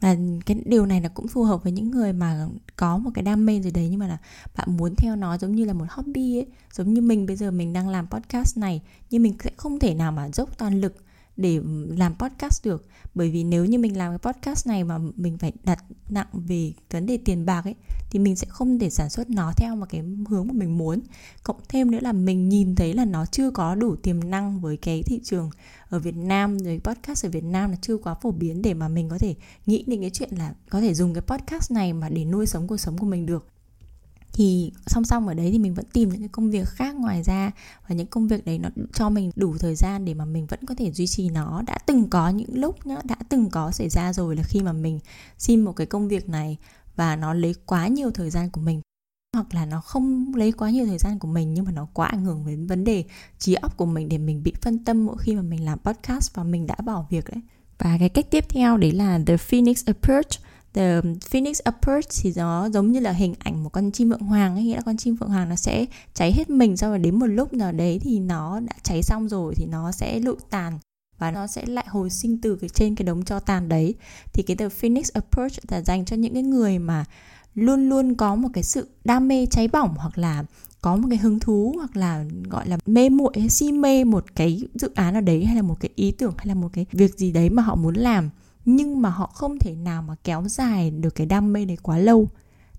Và 0.00 0.16
cái 0.46 0.62
điều 0.64 0.86
này 0.86 1.00
là 1.00 1.08
cũng 1.08 1.28
phù 1.28 1.44
hợp 1.44 1.62
với 1.62 1.72
những 1.72 1.90
người 1.90 2.12
mà 2.12 2.48
có 2.76 2.98
một 2.98 3.10
cái 3.14 3.22
đam 3.22 3.46
mê 3.46 3.60
gì 3.60 3.70
đấy, 3.70 3.88
nhưng 3.90 3.98
mà 3.98 4.08
là 4.08 4.18
bạn 4.56 4.76
muốn 4.76 4.94
theo 4.96 5.16
nó 5.16 5.38
giống 5.38 5.54
như 5.54 5.64
là 5.64 5.72
một 5.72 5.84
hobby 5.88 6.38
ấy. 6.38 6.46
Giống 6.72 6.94
như 6.94 7.00
mình, 7.00 7.26
bây 7.26 7.36
giờ 7.36 7.50
mình 7.50 7.72
đang 7.72 7.88
làm 7.88 8.06
podcast 8.06 8.58
này, 8.58 8.82
nhưng 9.10 9.22
mình 9.22 9.36
sẽ 9.44 9.50
không 9.56 9.78
thể 9.78 9.94
nào 9.94 10.12
mà 10.12 10.28
dốc 10.30 10.58
toàn 10.58 10.80
lực 10.80 10.96
để 11.36 11.60
làm 11.88 12.14
podcast 12.18 12.64
được. 12.66 12.86
Bởi 13.14 13.30
vì 13.30 13.44
nếu 13.44 13.64
như 13.64 13.78
mình 13.78 13.96
làm 13.96 14.18
cái 14.18 14.32
podcast 14.32 14.66
này 14.66 14.84
mà 14.84 14.98
mình 15.16 15.38
phải 15.38 15.52
đặt 15.64 15.84
nặng 16.08 16.26
về 16.32 16.72
vấn 16.90 17.06
đề 17.06 17.18
tiền 17.24 17.46
bạc 17.46 17.64
ấy, 17.64 17.74
thì 18.10 18.18
mình 18.18 18.36
sẽ 18.36 18.46
không 18.50 18.78
thể 18.78 18.90
sản 18.90 19.10
xuất 19.10 19.30
nó 19.30 19.52
theo 19.56 19.76
một 19.76 19.86
cái 19.88 20.02
hướng 20.28 20.46
mà 20.46 20.52
mình 20.52 20.78
muốn. 20.78 21.00
Cộng 21.42 21.60
thêm 21.68 21.90
nữa 21.90 21.98
là 22.02 22.12
mình 22.12 22.48
nhìn 22.48 22.74
thấy 22.74 22.94
là 22.94 23.04
nó 23.04 23.26
chưa 23.26 23.50
có 23.50 23.74
đủ 23.74 23.96
tiềm 23.96 24.30
năng 24.30 24.60
với 24.60 24.76
cái 24.76 25.02
thị 25.02 25.20
trường 25.24 25.50
ở 25.88 25.98
Việt 25.98 26.16
Nam, 26.16 26.58
rồi 26.58 26.80
podcast 26.84 27.26
ở 27.26 27.28
Việt 27.28 27.44
Nam 27.44 27.70
là 27.70 27.76
chưa 27.82 27.96
quá 27.96 28.14
phổ 28.14 28.30
biến 28.30 28.62
để 28.62 28.74
mà 28.74 28.88
mình 28.88 29.08
có 29.08 29.18
thể 29.18 29.34
nghĩ 29.66 29.84
đến 29.86 30.00
cái 30.00 30.10
chuyện 30.10 30.30
là 30.32 30.54
có 30.70 30.80
thể 30.80 30.94
dùng 30.94 31.14
cái 31.14 31.22
podcast 31.22 31.72
này 31.72 31.92
mà 31.92 32.08
để 32.08 32.24
nuôi 32.24 32.46
sống 32.46 32.66
cuộc 32.66 32.76
sống 32.76 32.98
của 32.98 33.06
mình 33.06 33.26
được 33.26 33.46
thì 34.32 34.72
song 34.86 35.04
song 35.04 35.28
ở 35.28 35.34
đấy 35.34 35.50
thì 35.52 35.58
mình 35.58 35.74
vẫn 35.74 35.84
tìm 35.92 36.08
những 36.08 36.20
cái 36.20 36.28
công 36.28 36.50
việc 36.50 36.68
khác 36.68 36.96
ngoài 36.96 37.22
ra 37.22 37.50
và 37.88 37.94
những 37.94 38.06
công 38.06 38.28
việc 38.28 38.44
đấy 38.44 38.58
nó 38.58 38.68
cho 38.92 39.10
mình 39.10 39.30
đủ 39.36 39.58
thời 39.58 39.74
gian 39.74 40.04
để 40.04 40.14
mà 40.14 40.24
mình 40.24 40.46
vẫn 40.46 40.60
có 40.66 40.74
thể 40.74 40.92
duy 40.92 41.06
trì 41.06 41.28
nó. 41.28 41.62
Đã 41.66 41.78
từng 41.86 42.10
có 42.10 42.28
những 42.28 42.50
lúc 42.52 42.86
nhá, 42.86 42.96
đã 43.04 43.16
từng 43.28 43.50
có 43.50 43.70
xảy 43.70 43.88
ra 43.88 44.12
rồi 44.12 44.36
là 44.36 44.42
khi 44.42 44.60
mà 44.60 44.72
mình 44.72 45.00
xin 45.38 45.60
một 45.60 45.72
cái 45.72 45.86
công 45.86 46.08
việc 46.08 46.28
này 46.28 46.56
và 46.96 47.16
nó 47.16 47.34
lấy 47.34 47.54
quá 47.66 47.86
nhiều 47.86 48.10
thời 48.10 48.30
gian 48.30 48.50
của 48.50 48.60
mình, 48.60 48.80
hoặc 49.36 49.54
là 49.54 49.66
nó 49.66 49.80
không 49.80 50.34
lấy 50.34 50.52
quá 50.52 50.70
nhiều 50.70 50.86
thời 50.86 50.98
gian 50.98 51.18
của 51.18 51.28
mình 51.28 51.54
nhưng 51.54 51.64
mà 51.64 51.72
nó 51.72 51.88
quá 51.94 52.06
ảnh 52.06 52.24
hưởng 52.24 52.46
đến 52.46 52.66
vấn 52.66 52.84
đề 52.84 53.04
trí 53.38 53.54
óc 53.54 53.76
của 53.76 53.86
mình 53.86 54.08
để 54.08 54.18
mình 54.18 54.42
bị 54.42 54.52
phân 54.60 54.84
tâm 54.84 55.06
mỗi 55.06 55.16
khi 55.18 55.34
mà 55.34 55.42
mình 55.42 55.64
làm 55.64 55.78
podcast 55.78 56.34
và 56.34 56.44
mình 56.44 56.66
đã 56.66 56.76
bỏ 56.84 57.06
việc 57.10 57.24
đấy. 57.30 57.42
Và 57.78 57.96
cái 57.98 58.08
cách 58.08 58.26
tiếp 58.30 58.44
theo 58.48 58.76
đấy 58.76 58.92
là 58.92 59.20
the 59.26 59.36
phoenix 59.36 59.84
approach. 59.86 60.28
The 60.74 61.00
Phoenix 61.30 61.60
Approach 61.60 62.04
thì 62.22 62.32
nó 62.36 62.68
giống 62.68 62.92
như 62.92 63.00
là 63.00 63.12
hình 63.12 63.34
ảnh 63.38 63.64
một 63.64 63.68
con 63.68 63.90
chim 63.90 64.10
phượng 64.10 64.20
hoàng 64.20 64.54
ấy, 64.54 64.64
nghĩa 64.64 64.76
là 64.76 64.82
con 64.82 64.96
chim 64.96 65.16
phượng 65.16 65.28
hoàng 65.28 65.48
nó 65.48 65.56
sẽ 65.56 65.86
cháy 66.14 66.32
hết 66.32 66.50
mình 66.50 66.76
sau 66.76 66.90
rồi 66.90 66.98
đến 66.98 67.18
một 67.18 67.26
lúc 67.26 67.52
nào 67.52 67.72
đấy 67.72 67.98
thì 68.02 68.18
nó 68.18 68.60
đã 68.60 68.72
cháy 68.82 69.02
xong 69.02 69.28
rồi 69.28 69.54
thì 69.56 69.66
nó 69.66 69.92
sẽ 69.92 70.20
lụi 70.20 70.36
tàn 70.50 70.78
và 71.18 71.30
nó 71.30 71.46
sẽ 71.46 71.66
lại 71.66 71.84
hồi 71.88 72.10
sinh 72.10 72.40
từ 72.40 72.56
cái 72.56 72.70
trên 72.70 72.94
cái 72.94 73.04
đống 73.06 73.24
cho 73.24 73.40
tàn 73.40 73.68
đấy. 73.68 73.94
Thì 74.32 74.42
cái 74.42 74.56
The 74.56 74.68
Phoenix 74.68 75.10
Approach 75.12 75.52
là 75.68 75.80
dành 75.80 76.04
cho 76.04 76.16
những 76.16 76.34
cái 76.34 76.42
người 76.42 76.78
mà 76.78 77.04
luôn 77.54 77.88
luôn 77.88 78.14
có 78.14 78.34
một 78.34 78.48
cái 78.52 78.64
sự 78.64 78.88
đam 79.04 79.28
mê 79.28 79.46
cháy 79.46 79.68
bỏng 79.68 79.94
hoặc 79.96 80.18
là 80.18 80.44
có 80.80 80.96
một 80.96 81.08
cái 81.10 81.18
hứng 81.18 81.38
thú 81.38 81.74
hoặc 81.76 81.96
là 81.96 82.24
gọi 82.50 82.68
là 82.68 82.78
mê 82.86 83.08
muội 83.08 83.32
hay 83.38 83.48
si 83.48 83.72
mê 83.72 84.04
một 84.04 84.24
cái 84.34 84.62
dự 84.74 84.90
án 84.94 85.12
nào 85.12 85.22
đấy 85.22 85.44
hay 85.44 85.56
là 85.56 85.62
một 85.62 85.76
cái 85.80 85.90
ý 85.94 86.10
tưởng 86.10 86.34
hay 86.36 86.46
là 86.46 86.54
một 86.54 86.68
cái 86.72 86.86
việc 86.92 87.18
gì 87.18 87.32
đấy 87.32 87.50
mà 87.50 87.62
họ 87.62 87.74
muốn 87.74 87.94
làm 87.94 88.30
nhưng 88.64 89.02
mà 89.02 89.10
họ 89.10 89.26
không 89.26 89.58
thể 89.58 89.74
nào 89.74 90.02
mà 90.02 90.14
kéo 90.24 90.44
dài 90.48 90.90
được 90.90 91.14
cái 91.14 91.26
đam 91.26 91.52
mê 91.52 91.64
đấy 91.64 91.76
quá 91.82 91.98
lâu. 91.98 92.28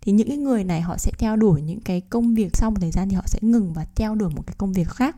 Thì 0.01 0.11
những 0.11 0.27
cái 0.27 0.37
người 0.37 0.63
này 0.63 0.81
họ 0.81 0.97
sẽ 0.97 1.11
theo 1.17 1.35
đuổi 1.35 1.61
những 1.61 1.81
cái 1.81 2.01
công 2.01 2.33
việc, 2.33 2.55
sau 2.57 2.71
một 2.71 2.77
thời 2.81 2.91
gian 2.91 3.09
thì 3.09 3.15
họ 3.15 3.23
sẽ 3.25 3.39
ngừng 3.41 3.73
và 3.73 3.85
theo 3.95 4.15
đuổi 4.15 4.29
một 4.35 4.43
cái 4.47 4.55
công 4.57 4.73
việc 4.73 4.87
khác. 4.89 5.15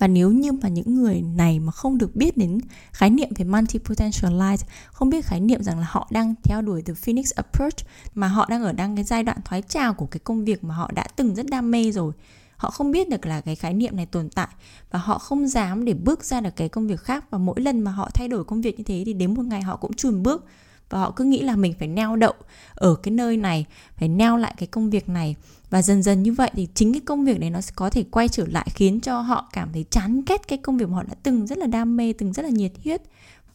Và 0.00 0.06
nếu 0.06 0.32
như 0.32 0.52
mà 0.52 0.68
những 0.68 0.94
người 0.94 1.22
này 1.22 1.60
mà 1.60 1.72
không 1.72 1.98
được 1.98 2.16
biết 2.16 2.36
đến 2.36 2.58
khái 2.92 3.10
niệm 3.10 3.28
về 3.36 3.44
multi 3.44 3.78
potential 3.78 4.32
life 4.32 4.56
không 4.86 5.10
biết 5.10 5.24
khái 5.24 5.40
niệm 5.40 5.62
rằng 5.62 5.78
là 5.78 5.86
họ 5.90 6.08
đang 6.10 6.34
theo 6.42 6.62
đuổi 6.62 6.82
the 6.82 6.94
Phoenix 6.94 7.32
Approach, 7.34 7.76
mà 8.14 8.28
họ 8.28 8.46
đang 8.50 8.62
ở 8.62 8.72
đang 8.72 8.96
cái 8.96 9.04
giai 9.04 9.22
đoạn 9.22 9.38
thoái 9.44 9.62
trào 9.62 9.94
của 9.94 10.06
cái 10.06 10.20
công 10.24 10.44
việc 10.44 10.64
mà 10.64 10.74
họ 10.74 10.90
đã 10.94 11.06
từng 11.16 11.34
rất 11.34 11.46
đam 11.46 11.70
mê 11.70 11.92
rồi 11.92 12.12
họ 12.60 12.70
không 12.70 12.90
biết 12.90 13.08
được 13.08 13.26
là 13.26 13.40
cái 13.40 13.56
khái 13.56 13.74
niệm 13.74 13.96
này 13.96 14.06
tồn 14.06 14.28
tại 14.28 14.48
và 14.90 14.98
họ 14.98 15.18
không 15.18 15.48
dám 15.48 15.84
để 15.84 15.94
bước 15.94 16.24
ra 16.24 16.40
được 16.40 16.56
cái 16.56 16.68
công 16.68 16.86
việc 16.86 17.00
khác. 17.00 17.30
Và 17.30 17.38
mỗi 17.38 17.60
lần 17.60 17.80
mà 17.80 17.90
họ 17.90 18.10
thay 18.14 18.28
đổi 18.28 18.44
công 18.44 18.60
việc 18.60 18.78
như 18.78 18.84
thế 18.84 19.02
thì 19.06 19.12
đến 19.12 19.34
một 19.34 19.42
ngày 19.42 19.62
họ 19.62 19.76
cũng 19.76 19.92
chùn 19.92 20.22
bước 20.22 20.44
và 20.90 20.98
họ 20.98 21.10
cứ 21.10 21.24
nghĩ 21.24 21.42
là 21.42 21.56
mình 21.56 21.74
phải 21.78 21.88
neo 21.88 22.16
đậu 22.16 22.34
ở 22.74 22.94
cái 22.94 23.12
nơi 23.12 23.36
này, 23.36 23.66
phải 23.96 24.08
neo 24.08 24.36
lại 24.36 24.54
cái 24.56 24.66
công 24.66 24.90
việc 24.90 25.08
này. 25.08 25.36
Và 25.70 25.82
dần 25.82 26.02
dần 26.02 26.22
như 26.22 26.32
vậy 26.32 26.50
thì 26.54 26.68
chính 26.74 26.92
cái 26.92 27.00
công 27.00 27.24
việc 27.24 27.40
đấy 27.40 27.50
nó 27.50 27.60
sẽ 27.60 27.72
có 27.76 27.90
thể 27.90 28.04
quay 28.10 28.28
trở 28.28 28.46
lại 28.46 28.66
khiến 28.74 29.00
cho 29.00 29.20
họ 29.20 29.48
cảm 29.52 29.72
thấy 29.72 29.84
chán 29.90 30.22
ghét 30.26 30.48
cái 30.48 30.58
công 30.58 30.76
việc 30.76 30.88
mà 30.88 30.96
họ 30.96 31.02
đã 31.02 31.14
từng 31.22 31.46
rất 31.46 31.58
là 31.58 31.66
đam 31.66 31.96
mê, 31.96 32.12
từng 32.12 32.32
rất 32.32 32.42
là 32.42 32.48
nhiệt 32.48 32.72
huyết 32.84 33.02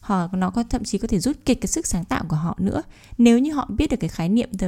họ 0.06 0.28
nó 0.32 0.50
có 0.50 0.64
thậm 0.64 0.84
chí 0.84 0.98
có 0.98 1.08
thể 1.08 1.20
rút 1.20 1.38
kịch 1.46 1.62
cái 1.62 1.68
sức 1.68 1.88
sáng 1.88 2.06
tạo 2.06 2.24
của 2.28 2.36
họ 2.36 2.56
nữa. 2.60 2.82
Nếu 3.18 3.40
như 3.40 3.54
họ 3.54 3.68
biết 3.70 3.92
được 3.92 3.98
cái 4.00 4.10
khái 4.10 4.30
niệm 4.30 4.50
the 4.58 4.68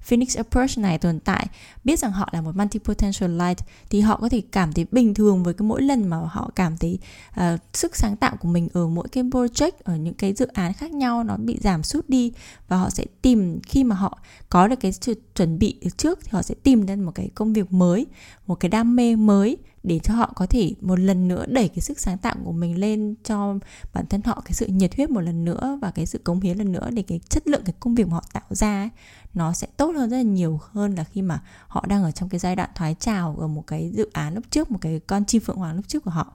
phoenix 0.00 0.36
approach 0.36 0.78
này 0.78 0.98
tồn 0.98 1.20
tại 1.20 1.46
biết 1.84 1.98
rằng 1.98 2.12
họ 2.12 2.28
là 2.32 2.40
một 2.40 2.56
multi 2.56 2.78
potential 2.78 3.30
light 3.30 3.58
thì 3.90 4.00
họ 4.00 4.16
có 4.20 4.28
thể 4.28 4.42
cảm 4.52 4.72
thấy 4.72 4.86
bình 4.90 5.14
thường 5.14 5.42
với 5.42 5.54
cái 5.54 5.66
mỗi 5.66 5.82
lần 5.82 6.08
mà 6.08 6.16
họ 6.16 6.50
cảm 6.54 6.76
thấy 6.76 6.98
uh, 7.40 7.60
sức 7.72 7.96
sáng 7.96 8.16
tạo 8.16 8.36
của 8.40 8.48
mình 8.48 8.68
ở 8.72 8.86
mỗi 8.86 9.08
cái 9.08 9.24
project 9.24 9.72
ở 9.84 9.96
những 9.96 10.14
cái 10.14 10.32
dự 10.32 10.46
án 10.46 10.72
khác 10.72 10.92
nhau 10.92 11.24
nó 11.24 11.36
bị 11.36 11.58
giảm 11.60 11.82
sút 11.82 12.08
đi. 12.08 12.32
Và 12.68 12.76
họ 12.76 12.90
sẽ 12.90 13.04
tìm 13.22 13.60
khi 13.66 13.84
mà 13.84 13.96
họ 13.96 14.18
có 14.48 14.68
được 14.68 14.80
cái 14.80 14.92
chuẩn 15.34 15.58
bị 15.58 15.80
trước 15.96 16.18
thì 16.24 16.28
họ 16.32 16.42
sẽ 16.42 16.54
tìm 16.62 16.86
ra 16.86 16.96
một 16.96 17.12
cái 17.14 17.30
công 17.34 17.52
việc 17.52 17.72
mới 17.72 18.06
một 18.46 18.54
cái 18.54 18.68
đam 18.68 18.96
mê 18.96 19.16
mới 19.16 19.56
để 19.88 19.98
cho 19.98 20.14
họ 20.14 20.32
có 20.34 20.46
thể 20.46 20.74
một 20.80 20.98
lần 20.98 21.28
nữa 21.28 21.44
đẩy 21.48 21.68
cái 21.68 21.80
sức 21.80 22.00
sáng 22.00 22.18
tạo 22.18 22.36
của 22.44 22.52
mình 22.52 22.78
lên 22.78 23.14
cho 23.24 23.54
bản 23.94 24.06
thân 24.06 24.22
họ 24.24 24.42
cái 24.44 24.52
sự 24.52 24.66
nhiệt 24.66 24.96
huyết 24.96 25.10
một 25.10 25.20
lần 25.20 25.44
nữa 25.44 25.78
và 25.82 25.90
cái 25.90 26.06
sự 26.06 26.18
cống 26.18 26.40
hiến 26.40 26.58
lần 26.58 26.72
nữa 26.72 26.90
để 26.92 27.02
cái 27.02 27.20
chất 27.28 27.48
lượng 27.48 27.62
cái 27.64 27.74
công 27.80 27.94
việc 27.94 28.08
mà 28.08 28.14
họ 28.14 28.24
tạo 28.32 28.42
ra 28.50 28.82
ấy, 28.82 28.90
nó 29.34 29.52
sẽ 29.52 29.66
tốt 29.76 29.94
hơn 29.96 30.10
rất 30.10 30.16
là 30.16 30.22
nhiều 30.22 30.60
hơn 30.72 30.94
là 30.94 31.04
khi 31.04 31.22
mà 31.22 31.42
họ 31.68 31.84
đang 31.88 32.04
ở 32.04 32.10
trong 32.10 32.28
cái 32.28 32.38
giai 32.38 32.56
đoạn 32.56 32.70
thoái 32.74 32.94
trào 32.94 33.36
ở 33.40 33.46
một 33.46 33.66
cái 33.66 33.90
dự 33.94 34.10
án 34.12 34.34
lúc 34.34 34.44
trước 34.50 34.70
một 34.70 34.78
cái 34.80 35.00
con 35.06 35.24
chim 35.24 35.42
phượng 35.42 35.56
hoàng 35.56 35.76
lúc 35.76 35.88
trước 35.88 36.04
của 36.04 36.10
họ 36.10 36.34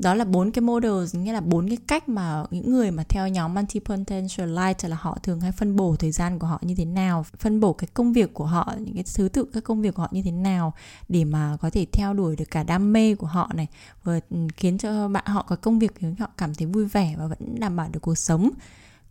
đó 0.00 0.14
là 0.14 0.24
bốn 0.24 0.50
cái 0.50 0.62
model 0.62 0.92
nghĩa 1.12 1.32
là 1.32 1.40
bốn 1.40 1.68
cái 1.68 1.78
cách 1.86 2.08
mà 2.08 2.44
những 2.50 2.72
người 2.72 2.90
mà 2.90 3.02
theo 3.08 3.28
nhóm 3.28 3.54
multi 3.54 3.80
potential 3.80 4.48
light 4.48 4.84
là 4.84 4.96
họ 5.00 5.18
thường 5.22 5.40
hay 5.40 5.52
phân 5.52 5.76
bổ 5.76 5.96
thời 5.96 6.12
gian 6.12 6.38
của 6.38 6.46
họ 6.46 6.58
như 6.62 6.74
thế 6.74 6.84
nào, 6.84 7.24
phân 7.38 7.60
bổ 7.60 7.72
cái 7.72 7.88
công 7.94 8.12
việc 8.12 8.34
của 8.34 8.46
họ, 8.46 8.74
những 8.78 8.94
cái 8.94 9.04
thứ 9.14 9.28
tự 9.28 9.44
các 9.52 9.64
công 9.64 9.82
việc 9.82 9.94
của 9.94 10.02
họ 10.02 10.08
như 10.12 10.22
thế 10.22 10.30
nào 10.30 10.72
để 11.08 11.24
mà 11.24 11.56
có 11.60 11.70
thể 11.70 11.86
theo 11.92 12.14
đuổi 12.14 12.36
được 12.36 12.50
cả 12.50 12.62
đam 12.62 12.92
mê 12.92 13.14
của 13.14 13.26
họ 13.26 13.50
này 13.54 13.66
và 14.04 14.20
khiến 14.56 14.78
cho 14.78 15.08
bạn 15.08 15.26
họ 15.26 15.42
có 15.42 15.56
công 15.56 15.78
việc 15.78 15.94
khiến 15.94 16.14
họ 16.18 16.30
cảm 16.36 16.54
thấy 16.54 16.66
vui 16.66 16.84
vẻ 16.84 17.14
và 17.18 17.26
vẫn 17.26 17.60
đảm 17.60 17.76
bảo 17.76 17.88
được 17.92 18.00
cuộc 18.02 18.18
sống 18.18 18.50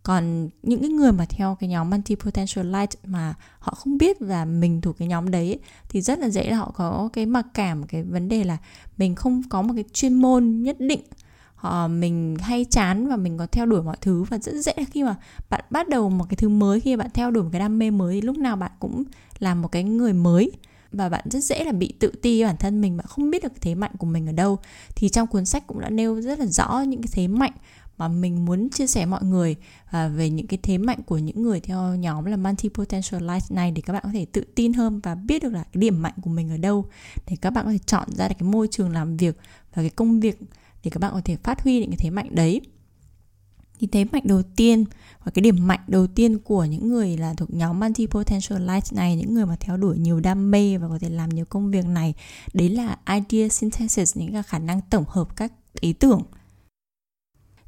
còn 0.02 0.48
những 0.62 0.80
cái 0.80 0.90
người 0.90 1.12
mà 1.12 1.24
theo 1.28 1.56
cái 1.60 1.68
nhóm 1.68 1.90
multi 1.90 2.14
potential 2.14 2.66
light 2.66 2.90
mà 3.04 3.34
họ 3.58 3.74
không 3.74 3.98
biết 3.98 4.22
là 4.22 4.44
mình 4.44 4.80
thuộc 4.80 4.98
cái 4.98 5.08
nhóm 5.08 5.30
đấy 5.30 5.58
thì 5.88 6.00
rất 6.00 6.18
là 6.18 6.28
dễ 6.28 6.50
là 6.50 6.56
họ 6.56 6.72
có 6.76 7.08
cái 7.12 7.26
mặc 7.26 7.46
cảm, 7.54 7.86
cái 7.86 8.02
vấn 8.02 8.28
đề 8.28 8.44
là 8.44 8.56
mình 8.98 9.14
không 9.14 9.42
có 9.48 9.62
một 9.62 9.72
cái 9.74 9.84
chuyên 9.92 10.14
môn 10.14 10.62
nhất 10.62 10.76
định. 10.80 11.00
Họ, 11.54 11.88
mình 11.88 12.36
hay 12.40 12.64
chán 12.64 13.08
và 13.08 13.16
mình 13.16 13.38
có 13.38 13.46
theo 13.46 13.66
đuổi 13.66 13.82
mọi 13.82 13.96
thứ 14.00 14.22
và 14.22 14.38
rất 14.38 14.52
dễ 14.52 14.72
khi 14.90 15.04
mà 15.04 15.16
bạn 15.50 15.64
bắt 15.70 15.88
đầu 15.88 16.10
một 16.10 16.24
cái 16.28 16.36
thứ 16.36 16.48
mới, 16.48 16.80
khi 16.80 16.96
bạn 16.96 17.08
theo 17.14 17.30
đuổi 17.30 17.42
một 17.44 17.50
cái 17.52 17.60
đam 17.60 17.78
mê 17.78 17.90
mới 17.90 18.14
thì 18.14 18.20
lúc 18.20 18.38
nào 18.38 18.56
bạn 18.56 18.70
cũng 18.78 19.04
là 19.38 19.54
một 19.54 19.68
cái 19.68 19.84
người 19.84 20.12
mới. 20.12 20.50
Và 20.92 21.08
bạn 21.08 21.24
rất 21.30 21.40
dễ 21.40 21.64
là 21.64 21.72
bị 21.72 21.92
tự 21.98 22.12
ti 22.22 22.44
bản 22.44 22.56
thân 22.56 22.80
mình 22.80 22.96
mà 22.96 23.02
không 23.02 23.30
biết 23.30 23.42
được 23.42 23.52
thế 23.60 23.74
mạnh 23.74 23.90
của 23.98 24.06
mình 24.06 24.26
ở 24.26 24.32
đâu. 24.32 24.58
Thì 24.96 25.08
trong 25.08 25.26
cuốn 25.26 25.46
sách 25.46 25.66
cũng 25.66 25.80
đã 25.80 25.90
nêu 25.90 26.20
rất 26.20 26.38
là 26.38 26.46
rõ 26.46 26.80
những 26.80 27.02
cái 27.02 27.08
thế 27.12 27.28
mạnh 27.28 27.52
mà 28.00 28.08
mình 28.08 28.44
muốn 28.44 28.68
chia 28.70 28.86
sẻ 28.86 29.06
mọi 29.06 29.24
người 29.24 29.56
à, 29.84 30.08
về 30.08 30.30
những 30.30 30.46
cái 30.46 30.58
thế 30.62 30.78
mạnh 30.78 30.98
của 31.06 31.18
những 31.18 31.42
người 31.42 31.60
theo 31.60 31.94
nhóm 31.94 32.24
là 32.24 32.36
multi 32.36 32.68
potential 32.68 33.22
life 33.22 33.54
này 33.54 33.70
để 33.70 33.82
các 33.82 33.92
bạn 33.92 34.02
có 34.02 34.10
thể 34.12 34.24
tự 34.24 34.44
tin 34.54 34.72
hơn 34.72 35.00
và 35.00 35.14
biết 35.14 35.42
được 35.42 35.52
là 35.52 35.62
cái 35.62 35.80
điểm 35.80 36.02
mạnh 36.02 36.14
của 36.22 36.30
mình 36.30 36.50
ở 36.50 36.56
đâu. 36.56 36.84
Để 37.26 37.36
các 37.40 37.50
bạn 37.50 37.64
có 37.64 37.72
thể 37.72 37.78
chọn 37.78 38.08
ra 38.16 38.28
được 38.28 38.34
cái 38.38 38.48
môi 38.48 38.68
trường 38.70 38.90
làm 38.90 39.16
việc 39.16 39.36
và 39.74 39.82
cái 39.82 39.90
công 39.90 40.20
việc 40.20 40.40
để 40.84 40.90
các 40.90 40.98
bạn 40.98 41.12
có 41.12 41.20
thể 41.24 41.36
phát 41.36 41.62
huy 41.62 41.80
những 41.80 41.90
cái 41.90 41.98
thế 42.00 42.10
mạnh 42.10 42.28
đấy. 42.30 42.60
Thì 43.80 43.86
thế 43.86 44.04
mạnh 44.12 44.22
đầu 44.26 44.42
tiên 44.42 44.84
và 45.24 45.32
cái 45.34 45.42
điểm 45.42 45.66
mạnh 45.66 45.80
đầu 45.86 46.06
tiên 46.06 46.38
của 46.38 46.64
những 46.64 46.88
người 46.88 47.16
là 47.16 47.34
thuộc 47.34 47.54
nhóm 47.54 47.80
multi 47.80 48.06
potential 48.06 48.70
life 48.70 48.96
này 48.96 49.16
những 49.16 49.34
người 49.34 49.46
mà 49.46 49.56
theo 49.60 49.76
đuổi 49.76 49.98
nhiều 49.98 50.20
đam 50.20 50.50
mê 50.50 50.78
và 50.78 50.88
có 50.88 50.98
thể 50.98 51.08
làm 51.08 51.28
nhiều 51.28 51.44
công 51.44 51.70
việc 51.70 51.86
này 51.86 52.14
đấy 52.54 52.68
là 52.68 52.98
idea 53.14 53.48
synthesis 53.48 54.16
những 54.16 54.32
cái 54.32 54.42
khả 54.42 54.58
năng 54.58 54.80
tổng 54.90 55.04
hợp 55.08 55.36
các 55.36 55.52
ý 55.80 55.92
tưởng 55.92 56.22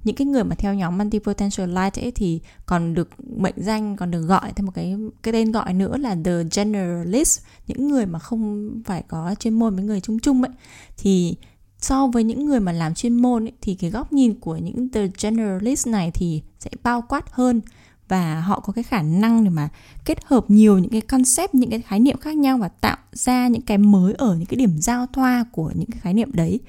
những 0.05 0.17
cái 0.17 0.27
người 0.27 0.45
mà 0.45 0.55
theo 0.55 0.75
nhóm 0.75 0.99
multi 0.99 1.19
potential 1.19 1.69
light 1.69 1.99
ấy 1.99 2.13
thì 2.15 2.41
còn 2.67 2.95
được 2.95 3.09
mệnh 3.37 3.55
danh 3.57 3.97
còn 3.97 4.11
được 4.11 4.21
gọi 4.21 4.53
thêm 4.57 4.67
một 4.67 4.73
cái 4.75 4.97
cái 5.23 5.33
tên 5.33 5.53
gọi 5.53 5.75
nữa 5.75 5.97
là 5.97 6.17
the 6.25 6.33
generalist 6.55 7.41
những 7.67 7.89
người 7.89 8.07
mà 8.07 8.19
không 8.19 8.71
phải 8.85 9.03
có 9.09 9.35
chuyên 9.39 9.55
môn 9.55 9.75
với 9.75 9.85
người 9.85 10.01
chung 10.01 10.19
chung 10.19 10.43
ấy. 10.43 10.53
Thì 10.97 11.37
so 11.79 12.07
với 12.07 12.25
những 12.25 12.47
người 12.47 12.61
mà 12.61 12.73
làm 12.73 12.95
chuyên 12.95 13.15
môn 13.17 13.45
ấy, 13.45 13.53
thì 13.61 13.75
cái 13.75 13.91
góc 13.91 14.13
nhìn 14.13 14.35
của 14.41 14.57
những 14.57 14.89
the 14.89 15.07
generalist 15.23 15.87
này 15.89 16.11
thì 16.15 16.43
sẽ 16.59 16.71
bao 16.83 17.03
quát 17.09 17.33
hơn 17.33 17.61
và 18.09 18.41
họ 18.41 18.61
có 18.61 18.73
cái 18.73 18.85
khả 18.85 19.03
năng 19.03 19.45
để 19.45 19.51
mà 19.51 19.69
kết 20.05 20.25
hợp 20.25 20.45
nhiều 20.51 20.79
những 20.79 20.91
cái 20.91 21.01
concept 21.01 21.55
những 21.55 21.71
cái 21.71 21.81
khái 21.81 22.01
niệm 22.01 22.19
khác 22.19 22.37
nhau 22.37 22.59
và 22.59 22.69
tạo 22.69 22.97
ra 23.13 23.49
những 23.49 23.63
cái 23.63 23.79
mới 23.79 24.15
ở 24.15 24.35
những 24.35 24.47
cái 24.47 24.57
điểm 24.57 24.79
giao 24.79 25.07
thoa 25.13 25.45
của 25.53 25.73
những 25.75 25.91
cái 25.91 26.01
khái 26.01 26.15
niệm 26.15 26.31
đấy 26.33 26.61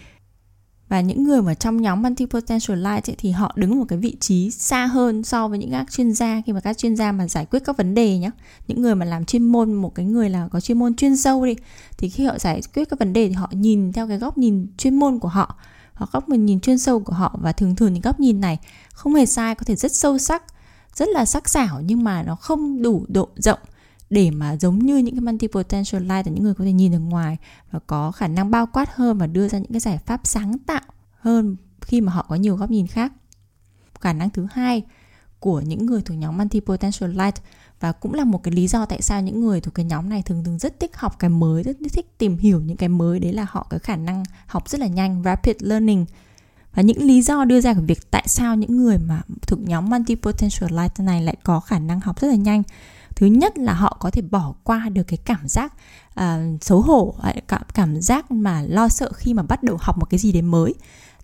và 0.94 1.02
những 1.02 1.24
người 1.24 1.42
mà 1.42 1.54
trong 1.54 1.82
nhóm 1.82 2.02
multi 2.02 2.26
potential 2.26 2.78
light 2.78 3.10
ấy, 3.10 3.16
thì 3.18 3.32
họ 3.32 3.54
đứng 3.56 3.80
một 3.80 3.86
cái 3.88 4.00
vị 4.00 4.16
trí 4.20 4.52
xa 4.52 4.86
hơn 4.86 5.24
so 5.24 5.48
với 5.48 5.60
những 5.60 5.72
các 5.72 5.92
chuyên 5.92 6.14
gia. 6.14 6.42
Khi 6.46 6.54
mà 6.54 6.60
các 6.60 6.78
chuyên 6.78 6.96
gia 6.96 7.12
mà 7.12 7.28
giải 7.28 7.46
quyết 7.46 7.60
các 7.66 7.78
vấn 7.78 7.96
đề 7.96 8.18
nhé 8.18 8.30
những 8.68 8.82
người 8.82 8.96
mà 8.96 9.06
làm 9.06 9.26
chuyên 9.26 9.44
môn 9.44 9.74
một 9.74 9.96
cái 9.96 10.06
người 10.06 10.30
là 10.30 10.48
có 10.52 10.60
chuyên 10.60 10.80
môn 10.80 10.96
chuyên 10.96 11.18
sâu 11.18 11.46
đi 11.46 11.56
thì 11.98 12.10
khi 12.10 12.26
họ 12.26 12.38
giải 12.40 12.62
quyết 12.74 12.90
các 12.90 13.00
vấn 13.00 13.14
đề 13.14 13.28
thì 13.28 13.34
họ 13.34 13.50
nhìn 13.52 13.94
theo 13.94 14.08
cái 14.08 14.18
góc 14.18 14.38
nhìn 14.38 14.68
chuyên 14.78 14.96
môn 14.96 15.20
của 15.20 15.28
họ 15.28 15.56
hoặc 15.94 16.12
góc 16.12 16.30
nhìn 16.30 16.60
chuyên 16.60 16.78
sâu 16.78 17.00
của 17.00 17.14
họ. 17.14 17.40
Và 17.42 17.52
thường 17.52 17.76
thường 17.76 17.94
những 17.94 18.02
góc 18.02 18.20
nhìn 18.20 18.42
này 18.42 18.60
không 18.94 19.16
hề 19.16 19.26
sai 19.26 19.56
có 19.56 19.64
thể 19.66 19.76
rất 19.76 19.96
sâu 19.96 20.18
sắc 20.18 20.44
rất 20.96 21.10
là 21.10 21.26
sắc 21.26 21.50
sảo 21.50 21.82
nhưng 21.82 22.04
mà 22.04 22.24
nó 22.24 22.36
không 22.36 22.82
đủ 22.82 23.06
độ 23.08 23.30
rộng 23.36 23.60
để 24.14 24.32
mà 24.32 24.58
giống 24.58 24.80
như 24.80 24.98
những 24.98 25.16
cái 25.16 25.22
multi 25.22 25.48
potential 25.48 26.02
light 26.02 26.28
là 26.28 26.34
những 26.34 26.44
người 26.44 26.54
có 26.54 26.64
thể 26.64 26.72
nhìn 26.72 26.96
ở 26.96 27.00
ngoài 27.00 27.38
và 27.72 27.80
có 27.88 28.12
khả 28.12 28.28
năng 28.28 28.52
bao 28.52 28.66
quát 28.74 28.96
hơn 28.96 29.18
và 29.18 29.28
đưa 29.28 29.48
ra 29.48 29.60
những 29.60 29.72
cái 29.72 29.80
giải 29.80 29.98
pháp 29.98 30.22
sáng 30.24 30.58
tạo 30.58 30.82
hơn 31.20 31.56
khi 31.82 32.02
mà 32.02 32.12
họ 32.12 32.26
có 32.30 32.36
nhiều 32.36 32.56
góc 32.56 32.72
nhìn 32.72 32.88
khác. 32.88 33.14
Khả 34.02 34.14
năng 34.14 34.30
thứ 34.30 34.48
hai 34.52 34.84
của 35.40 35.62
những 35.62 35.86
người 35.86 36.02
thuộc 36.02 36.18
nhóm 36.18 36.38
multi 36.38 36.60
potential 36.60 37.10
light 37.10 37.36
và 37.80 37.92
cũng 37.92 38.14
là 38.14 38.24
một 38.24 38.44
cái 38.44 38.54
lý 38.54 38.68
do 38.68 38.86
tại 38.86 39.02
sao 39.02 39.22
những 39.22 39.42
người 39.42 39.62
thuộc 39.62 39.74
cái 39.74 39.86
nhóm 39.86 40.10
này 40.10 40.22
thường 40.22 40.44
thường 40.44 40.60
rất 40.60 40.80
thích 40.80 40.92
học 40.96 41.20
cái 41.20 41.30
mới, 41.30 41.64
rất 41.64 41.78
thích 41.94 42.18
tìm 42.18 42.38
hiểu 42.38 42.62
những 42.62 42.78
cái 42.78 42.90
mới. 42.90 43.20
Đấy 43.20 43.34
là 43.34 43.46
họ 43.50 43.68
có 43.70 43.78
khả 43.84 43.96
năng 43.96 44.24
học 44.46 44.70
rất 44.70 44.80
là 44.80 44.88
nhanh, 44.88 45.22
rapid 45.26 45.56
learning. 45.60 46.06
Và 46.74 46.82
những 46.82 47.04
lý 47.04 47.22
do 47.22 47.46
đưa 47.46 47.62
ra 47.62 47.74
của 47.74 47.82
việc 47.82 48.12
tại 48.12 48.24
sao 48.28 48.56
những 48.56 48.78
người 48.78 48.98
mà 48.98 49.22
thuộc 49.48 49.60
nhóm 49.60 49.90
multi 49.90 50.16
potential 50.16 50.80
light 50.80 51.00
này 51.00 51.22
lại 51.22 51.36
có 51.44 51.60
khả 51.60 51.80
năng 51.80 52.00
học 52.00 52.20
rất 52.20 52.28
là 52.28 52.36
nhanh 52.36 52.64
thứ 53.16 53.26
nhất 53.26 53.58
là 53.58 53.74
họ 53.74 53.98
có 54.00 54.12
thể 54.12 54.22
bỏ 54.22 54.54
qua 54.64 54.90
được 54.90 55.04
cái 55.04 55.18
cảm 55.18 55.48
giác 55.48 55.74
uh, 56.20 56.24
xấu 56.62 56.82
hổ 56.82 57.16
cảm 57.48 57.62
cảm 57.74 58.02
giác 58.02 58.32
mà 58.32 58.62
lo 58.62 58.90
sợ 58.90 59.12
khi 59.16 59.34
mà 59.34 59.44
bắt 59.44 59.64
đầu 59.64 59.78
học 59.82 59.98
một 59.98 60.10
cái 60.10 60.18
gì 60.18 60.32
đấy 60.32 60.42
mới. 60.42 60.74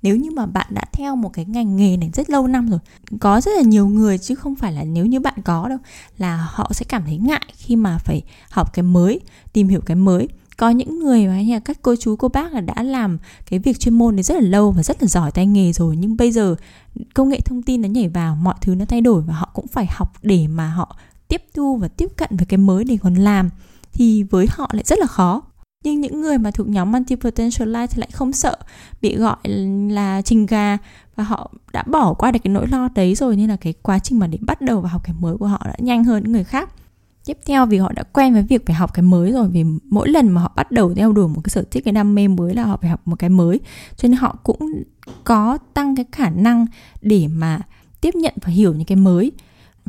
Nếu 0.02 0.16
như 0.16 0.32
mà 0.32 0.46
bạn 0.46 0.68
đã 0.70 0.82
theo 0.94 1.16
một 1.16 1.30
cái 1.34 1.46
ngành 1.46 1.76
nghề 1.76 1.98
này 1.98 2.10
rất 2.14 2.30
lâu 2.30 2.48
năm 2.48 2.70
rồi 2.70 2.80
có 3.20 3.42
rất 3.42 3.52
là 3.56 3.62
nhiều 3.62 3.88
người 3.88 4.18
chứ 4.18 4.36
không 4.36 4.56
phải 4.56 4.74
là 4.74 4.84
nếu 4.84 5.06
như 5.06 5.20
bạn 5.20 5.42
có 5.46 5.68
đâu 5.70 5.78
là 6.18 6.48
họ 6.52 6.72
sẽ 6.74 6.86
cảm 6.90 7.04
thấy 7.06 7.18
ngại 7.18 7.46
khi 7.58 7.76
mà 7.76 7.98
phải 7.98 8.22
học 8.50 8.74
cái 8.74 8.84
mới 8.84 9.20
tìm 9.54 9.68
hiểu 9.68 9.82
cái 9.82 9.96
mới. 9.96 10.28
Có 10.58 10.70
những 10.70 11.00
người 11.00 11.28
mà 11.28 11.42
như 11.42 11.54
là 11.54 11.60
các 11.60 11.78
cô 11.82 11.96
chú 11.96 12.16
cô 12.16 12.28
bác 12.28 12.54
là 12.54 12.62
đã 12.62 12.84
làm 12.84 13.18
cái 13.50 13.60
việc 13.60 13.80
chuyên 13.80 13.94
môn 13.94 14.16
này 14.16 14.24
rất 14.24 14.36
là 14.36 14.42
lâu 14.42 14.72
và 14.72 14.84
rất 14.84 15.02
là 15.02 15.08
giỏi 15.08 15.32
tay 15.32 15.46
nghề 15.46 15.74
rồi 15.74 15.96
nhưng 15.96 16.18
bây 16.18 16.32
giờ 16.32 16.56
công 17.14 17.30
nghệ 17.30 17.40
thông 17.46 17.64
tin 17.64 17.82
nó 17.82 17.88
nhảy 17.88 18.10
vào 18.10 18.36
mọi 18.36 18.56
thứ 18.62 18.76
nó 18.76 18.86
thay 18.86 19.02
đổi 19.02 19.22
và 19.22 19.34
họ 19.34 19.50
cũng 19.54 19.68
phải 19.68 19.88
học 19.90 20.14
để 20.22 20.48
mà 20.48 20.70
họ 20.70 20.98
tiếp 21.30 21.44
thu 21.56 21.78
và 21.78 21.88
tiếp 21.88 22.08
cận 22.18 22.30
với 22.32 22.46
cái 22.46 22.58
mới 22.58 22.84
để 22.84 22.98
còn 23.04 23.16
làm 23.16 23.50
thì 23.94 24.24
với 24.24 24.48
họ 24.50 24.70
lại 24.74 24.84
rất 24.86 25.00
là 25.00 25.06
khó. 25.06 25.42
Nhưng 25.84 26.02
những 26.02 26.22
người 26.22 26.38
mà 26.38 26.52
thuộc 26.52 26.68
nhóm 26.68 26.92
multi 26.92 27.16
potential 27.16 27.76
life 27.76 27.88
thì 27.88 28.00
lại 28.00 28.10
không 28.14 28.34
sợ 28.34 28.58
bị 29.02 29.16
gọi 29.18 29.38
là 29.90 30.22
trình 30.22 30.46
gà 30.46 30.78
và 31.16 31.24
họ 31.24 31.52
đã 31.74 31.84
bỏ 31.84 32.14
qua 32.14 32.32
được 32.32 32.40
cái 32.44 32.54
nỗi 32.54 32.68
lo 32.68 32.90
đấy 32.96 33.16
rồi 33.16 33.36
nên 33.36 33.50
là 33.50 33.56
cái 33.56 33.74
quá 33.82 34.00
trình 34.00 34.20
mà 34.20 34.28
để 34.28 34.38
bắt 34.42 34.62
đầu 34.62 34.82
vào 34.82 34.92
học 34.92 35.02
cái 35.06 35.16
mới 35.20 35.38
của 35.38 35.48
họ 35.48 35.62
đã 35.66 35.76
nhanh 35.80 36.04
hơn 36.04 36.24
những 36.24 36.32
người 36.32 36.44
khác. 36.44 36.70
Tiếp 37.26 37.38
theo, 37.46 37.66
vì 37.66 37.78
họ 37.78 37.92
đã 37.92 38.04
quen 38.04 38.34
với 38.34 38.44
việc 38.44 38.66
phải 38.66 38.76
học 38.76 38.94
cái 38.94 39.04
mới 39.04 39.32
rồi, 39.32 39.48
vì 39.48 39.64
mỗi 39.84 40.10
lần 40.10 40.30
mà 40.30 40.42
họ 40.42 40.52
bắt 40.56 40.72
đầu 40.72 40.94
theo 40.94 41.14
đuổi 41.14 41.28
một 41.28 41.42
cái 41.44 41.50
sở 41.50 41.64
thích, 41.72 41.84
cái 41.86 41.92
đam 41.92 42.16
mê 42.16 42.28
mới 42.28 42.54
là 42.54 42.64
họ 42.64 42.78
phải 42.82 42.90
học 42.90 43.02
một 43.06 43.16
cái 43.20 43.30
mới, 43.30 43.60
cho 43.96 44.08
nên 44.08 44.18
họ 44.18 44.36
cũng 44.44 44.60
có 45.24 45.58
tăng 45.74 45.96
cái 45.96 46.06
khả 46.12 46.30
năng 46.30 46.66
để 47.02 47.28
mà 47.28 47.60
tiếp 48.02 48.16
nhận 48.16 48.34
và 48.42 48.52
hiểu 48.52 48.74
những 48.74 48.86
cái 48.86 48.96
mới 48.96 49.32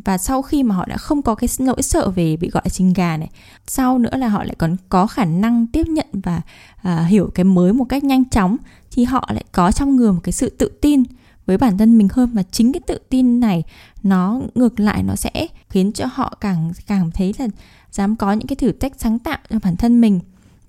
và 0.05 0.19
sau 0.19 0.43
khi 0.43 0.63
mà 0.63 0.75
họ 0.75 0.87
đã 0.87 0.97
không 0.97 1.23
có 1.23 1.35
cái 1.35 1.49
nỗi 1.59 1.83
sợ 1.83 2.11
về 2.11 2.37
bị 2.37 2.51
gọi 2.51 2.63
là 2.65 2.69
trình 2.69 2.93
gà 2.93 3.17
này 3.17 3.31
sau 3.67 3.99
nữa 3.99 4.17
là 4.17 4.29
họ 4.29 4.45
lại 4.45 4.55
còn 4.59 4.77
có 4.89 5.07
khả 5.07 5.25
năng 5.25 5.67
tiếp 5.67 5.87
nhận 5.87 6.07
và 6.13 6.41
à, 6.83 7.05
hiểu 7.05 7.31
cái 7.35 7.45
mới 7.45 7.73
một 7.73 7.85
cách 7.85 8.05
nhanh 8.05 8.25
chóng 8.25 8.57
thì 8.91 9.05
họ 9.05 9.29
lại 9.33 9.45
có 9.53 9.73
trong 9.73 9.97
người 9.97 10.13
một 10.13 10.21
cái 10.23 10.33
sự 10.33 10.51
tự 10.51 10.69
tin 10.81 11.03
với 11.51 11.59
bản 11.59 11.79
thân 11.79 11.99
mình 11.99 12.09
hơn. 12.13 12.31
Và 12.33 12.43
chính 12.43 12.73
cái 12.73 12.81
tự 12.87 12.99
tin 13.09 13.41
này 13.41 13.63
nó 14.03 14.41
ngược 14.55 14.81
lại 14.81 15.03
nó 15.03 15.17
sẽ 15.17 15.47
khiến 15.69 15.93
cho 15.93 16.07
họ 16.13 16.37
càng 16.41 16.73
càng 16.87 17.11
thấy 17.11 17.35
là 17.39 17.47
dám 17.91 18.17
có 18.17 18.33
những 18.33 18.47
cái 18.47 18.57
thử 18.57 18.73
thách 18.73 18.93
sáng 18.99 19.19
tạo 19.19 19.39
cho 19.51 19.59
bản 19.63 19.77
thân 19.77 20.01
mình 20.01 20.21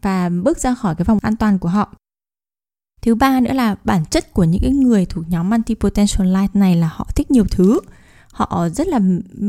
và 0.01 0.29
bước 0.29 0.57
ra 0.57 0.75
khỏi 0.75 0.95
cái 0.95 1.05
vòng 1.05 1.19
an 1.21 1.35
toàn 1.35 1.59
của 1.59 1.69
họ. 1.69 1.93
Thứ 3.01 3.15
ba 3.15 3.39
nữa 3.39 3.53
là 3.53 3.75
bản 3.83 4.05
chất 4.05 4.33
của 4.33 4.43
những 4.43 4.61
cái 4.61 4.71
người 4.71 5.05
thuộc 5.05 5.29
nhóm 5.29 5.49
multi 5.49 5.75
potential 5.75 6.37
light 6.37 6.55
này 6.55 6.75
là 6.75 6.87
họ 6.93 7.07
thích 7.15 7.31
nhiều 7.31 7.45
thứ 7.51 7.79
họ 8.31 8.69
rất 8.69 8.87
là 8.87 8.99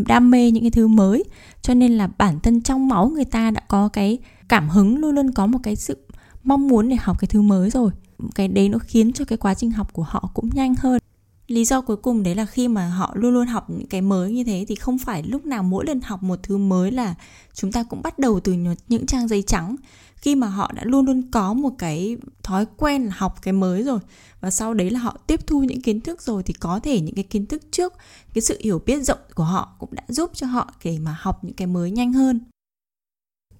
đam 0.06 0.30
mê 0.30 0.50
những 0.50 0.62
cái 0.62 0.70
thứ 0.70 0.86
mới. 0.86 1.24
Cho 1.62 1.74
nên 1.74 1.92
là 1.92 2.08
bản 2.18 2.40
thân 2.40 2.62
trong 2.62 2.88
máu 2.88 3.08
người 3.08 3.24
ta 3.24 3.50
đã 3.50 3.60
có 3.68 3.88
cái 3.88 4.18
cảm 4.48 4.68
hứng, 4.68 4.98
luôn 4.98 5.14
luôn 5.14 5.32
có 5.32 5.46
một 5.46 5.58
cái 5.62 5.76
sự 5.76 5.96
mong 6.44 6.68
muốn 6.68 6.88
để 6.88 6.96
học 7.00 7.18
cái 7.20 7.28
thứ 7.28 7.42
mới 7.42 7.70
rồi. 7.70 7.90
Cái 8.34 8.48
đấy 8.48 8.68
nó 8.68 8.78
khiến 8.78 9.12
cho 9.12 9.24
cái 9.24 9.38
quá 9.38 9.54
trình 9.54 9.70
học 9.70 9.92
của 9.92 10.02
họ 10.02 10.30
cũng 10.34 10.50
nhanh 10.52 10.74
hơn 10.78 10.98
lý 11.46 11.64
do 11.64 11.80
cuối 11.80 11.96
cùng 11.96 12.22
đấy 12.22 12.34
là 12.34 12.46
khi 12.46 12.68
mà 12.68 12.88
họ 12.88 13.12
luôn 13.14 13.34
luôn 13.34 13.46
học 13.46 13.70
những 13.70 13.86
cái 13.86 14.00
mới 14.00 14.32
như 14.32 14.44
thế 14.44 14.64
thì 14.68 14.74
không 14.74 14.98
phải 14.98 15.22
lúc 15.22 15.46
nào 15.46 15.62
mỗi 15.62 15.86
lần 15.86 16.00
học 16.00 16.22
một 16.22 16.38
thứ 16.42 16.56
mới 16.56 16.90
là 16.90 17.14
chúng 17.54 17.72
ta 17.72 17.82
cũng 17.82 18.02
bắt 18.02 18.18
đầu 18.18 18.40
từ 18.40 18.52
những 18.88 19.06
trang 19.06 19.28
giấy 19.28 19.42
trắng. 19.42 19.76
Khi 20.16 20.34
mà 20.34 20.46
họ 20.46 20.72
đã 20.74 20.82
luôn 20.84 21.06
luôn 21.06 21.22
có 21.30 21.54
một 21.54 21.70
cái 21.78 22.16
thói 22.42 22.66
quen 22.76 23.04
là 23.04 23.12
học 23.16 23.42
cái 23.42 23.52
mới 23.52 23.82
rồi 23.82 23.98
và 24.40 24.50
sau 24.50 24.74
đấy 24.74 24.90
là 24.90 25.00
họ 25.00 25.18
tiếp 25.26 25.46
thu 25.46 25.64
những 25.64 25.80
kiến 25.80 26.00
thức 26.00 26.22
rồi 26.22 26.42
thì 26.42 26.52
có 26.52 26.80
thể 26.80 27.00
những 27.00 27.14
cái 27.14 27.24
kiến 27.24 27.46
thức 27.46 27.62
trước, 27.70 27.92
cái 28.34 28.42
sự 28.42 28.58
hiểu 28.60 28.82
biết 28.86 29.02
rộng 29.02 29.18
của 29.34 29.44
họ 29.44 29.76
cũng 29.78 29.94
đã 29.94 30.02
giúp 30.08 30.30
cho 30.34 30.46
họ 30.46 30.72
để 30.84 30.98
mà 30.98 31.16
học 31.20 31.44
những 31.44 31.54
cái 31.54 31.66
mới 31.66 31.90
nhanh 31.90 32.12
hơn. 32.12 32.40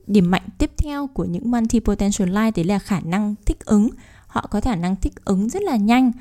Điểm 0.06 0.30
mạnh 0.30 0.48
tiếp 0.58 0.70
theo 0.76 1.06
của 1.06 1.24
những 1.24 1.50
multi 1.50 1.80
potential 1.80 2.28
light 2.28 2.56
đấy 2.56 2.64
là 2.64 2.78
khả 2.78 3.00
năng 3.00 3.34
thích 3.46 3.64
ứng. 3.64 3.88
Họ 4.26 4.46
có 4.50 4.60
khả 4.60 4.76
năng 4.76 4.96
thích 4.96 5.24
ứng 5.24 5.48
rất 5.48 5.62
là 5.62 5.76
nhanh 5.76 6.12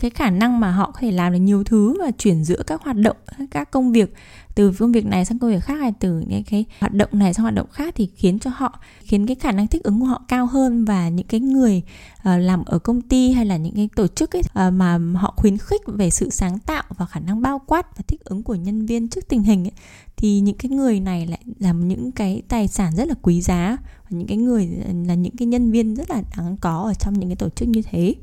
cái 0.00 0.10
khả 0.10 0.30
năng 0.30 0.60
mà 0.60 0.70
họ 0.70 0.90
có 0.90 1.00
thể 1.00 1.12
làm 1.12 1.32
được 1.32 1.38
nhiều 1.38 1.64
thứ 1.64 1.96
và 2.00 2.10
chuyển 2.18 2.44
giữa 2.44 2.62
các 2.66 2.82
hoạt 2.82 2.96
động 2.96 3.16
các 3.50 3.70
công 3.70 3.92
việc 3.92 4.14
từ 4.54 4.72
công 4.78 4.92
việc 4.92 5.06
này 5.06 5.24
sang 5.24 5.38
công 5.38 5.50
việc 5.50 5.64
khác 5.64 5.74
hay 5.74 5.92
từ 6.00 6.24
những 6.26 6.44
cái 6.44 6.64
hoạt 6.80 6.94
động 6.94 7.08
này 7.12 7.34
sang 7.34 7.42
hoạt 7.42 7.54
động 7.54 7.66
khác 7.72 7.94
thì 7.96 8.08
khiến 8.16 8.38
cho 8.38 8.50
họ 8.54 8.80
khiến 9.00 9.26
cái 9.26 9.34
khả 9.34 9.52
năng 9.52 9.66
thích 9.66 9.82
ứng 9.82 10.00
của 10.00 10.06
họ 10.06 10.22
cao 10.28 10.46
hơn 10.46 10.84
và 10.84 11.08
những 11.08 11.26
cái 11.26 11.40
người 11.40 11.82
uh, 12.18 12.24
làm 12.24 12.64
ở 12.64 12.78
công 12.78 13.00
ty 13.00 13.32
hay 13.32 13.46
là 13.46 13.56
những 13.56 13.74
cái 13.74 13.88
tổ 13.96 14.06
chức 14.06 14.36
ấy, 14.36 14.42
uh, 14.42 14.72
mà 14.72 14.98
họ 15.14 15.34
khuyến 15.36 15.58
khích 15.58 15.80
về 15.86 16.10
sự 16.10 16.30
sáng 16.30 16.58
tạo 16.58 16.82
và 16.96 17.06
khả 17.06 17.20
năng 17.20 17.42
bao 17.42 17.60
quát 17.66 17.96
và 17.96 18.04
thích 18.08 18.24
ứng 18.24 18.42
của 18.42 18.54
nhân 18.54 18.86
viên 18.86 19.08
trước 19.08 19.28
tình 19.28 19.42
hình 19.42 19.64
ấy, 19.64 19.72
thì 20.16 20.40
những 20.40 20.56
cái 20.56 20.70
người 20.70 21.00
này 21.00 21.26
lại 21.26 21.40
làm 21.58 21.88
những 21.88 22.12
cái 22.12 22.42
tài 22.48 22.68
sản 22.68 22.92
rất 22.96 23.08
là 23.08 23.14
quý 23.22 23.40
giá. 23.40 23.76
Và 24.02 24.18
những 24.18 24.26
cái 24.26 24.36
người 24.36 24.70
là 25.06 25.14
những 25.14 25.36
cái 25.36 25.46
nhân 25.46 25.70
viên 25.70 25.94
rất 25.94 26.10
là 26.10 26.22
đáng 26.36 26.56
có 26.60 26.82
ở 26.82 26.94
trong 26.94 27.18
những 27.18 27.28
cái 27.28 27.36
tổ 27.36 27.48
chức 27.48 27.68
như 27.68 27.82
thế 27.82 28.14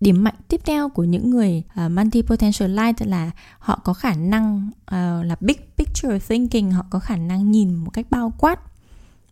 điểm 0.00 0.24
mạnh 0.24 0.34
tiếp 0.48 0.60
theo 0.64 0.88
của 0.88 1.04
những 1.04 1.30
người 1.30 1.62
ờ, 1.74 1.86
uh, 1.86 1.92
multi 1.92 2.22
potential 2.22 2.70
light 2.70 3.06
là 3.06 3.30
họ 3.58 3.80
có 3.84 3.92
khả 3.92 4.14
năng 4.14 4.70
uh, 4.70 5.26
là 5.26 5.36
big 5.40 5.56
picture 5.76 6.18
thinking 6.18 6.70
họ 6.70 6.84
có 6.90 6.98
khả 6.98 7.16
năng 7.16 7.50
nhìn 7.50 7.74
một 7.74 7.90
cách 7.90 8.06
bao 8.10 8.32
quát. 8.38 8.60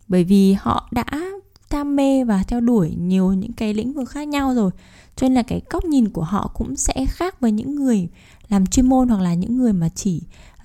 Bởi 0.07 0.23
vì 0.23 0.53
họ 0.53 0.89
đã 0.91 1.05
đam 1.71 1.95
mê 1.95 2.23
và 2.23 2.43
theo 2.47 2.61
đuổi 2.61 2.95
nhiều 2.97 3.33
những 3.33 3.53
cái 3.53 3.73
lĩnh 3.73 3.93
vực 3.93 4.09
khác 4.09 4.27
nhau 4.27 4.53
rồi 4.55 4.71
cho 5.15 5.27
nên 5.27 5.33
là 5.33 5.43
cái 5.43 5.61
góc 5.69 5.85
nhìn 5.85 6.09
của 6.09 6.23
họ 6.23 6.51
cũng 6.53 6.75
sẽ 6.75 7.05
khác 7.09 7.41
với 7.41 7.51
những 7.51 7.75
người 7.75 8.07
làm 8.49 8.65
chuyên 8.65 8.89
môn 8.89 9.07
hoặc 9.09 9.21
là 9.21 9.33
những 9.33 9.57
người 9.57 9.73
mà 9.73 9.89
chỉ 9.89 10.21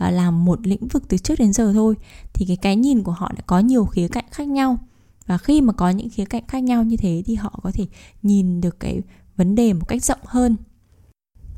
uh, 0.07 0.13
làm 0.13 0.45
một 0.45 0.67
lĩnh 0.67 0.89
vực 0.89 1.09
từ 1.09 1.19
trước 1.19 1.39
đến 1.39 1.53
giờ 1.53 1.73
thôi. 1.73 1.95
Thì 2.33 2.47
cái 2.47 2.57
cái 2.57 2.77
nhìn 2.77 3.03
của 3.03 3.13
họ 3.13 3.33
đã 3.37 3.43
có 3.47 3.59
nhiều 3.59 3.85
khía 3.85 4.09
cạnh 4.09 4.25
khác 4.31 4.49
nhau. 4.49 4.79
Và 5.27 5.39
khi 5.39 5.61
mà 5.61 5.73
có 5.73 5.91
những 5.91 6.11
khía 6.11 6.25
cạnh 6.25 6.43
khác 6.49 6.59
nhau 6.59 6.85
như 6.85 6.97
thế 6.97 7.23
thì 7.27 7.35
họ 7.35 7.61
có 7.63 7.71
thể 7.75 7.87
nhìn 8.23 8.61
được 8.61 8.81
cái 8.81 9.01
vấn 9.37 9.55
đề 9.55 9.73
một 9.73 9.89
cách 9.89 10.05
rộng 10.05 10.21
hơn. 10.25 10.57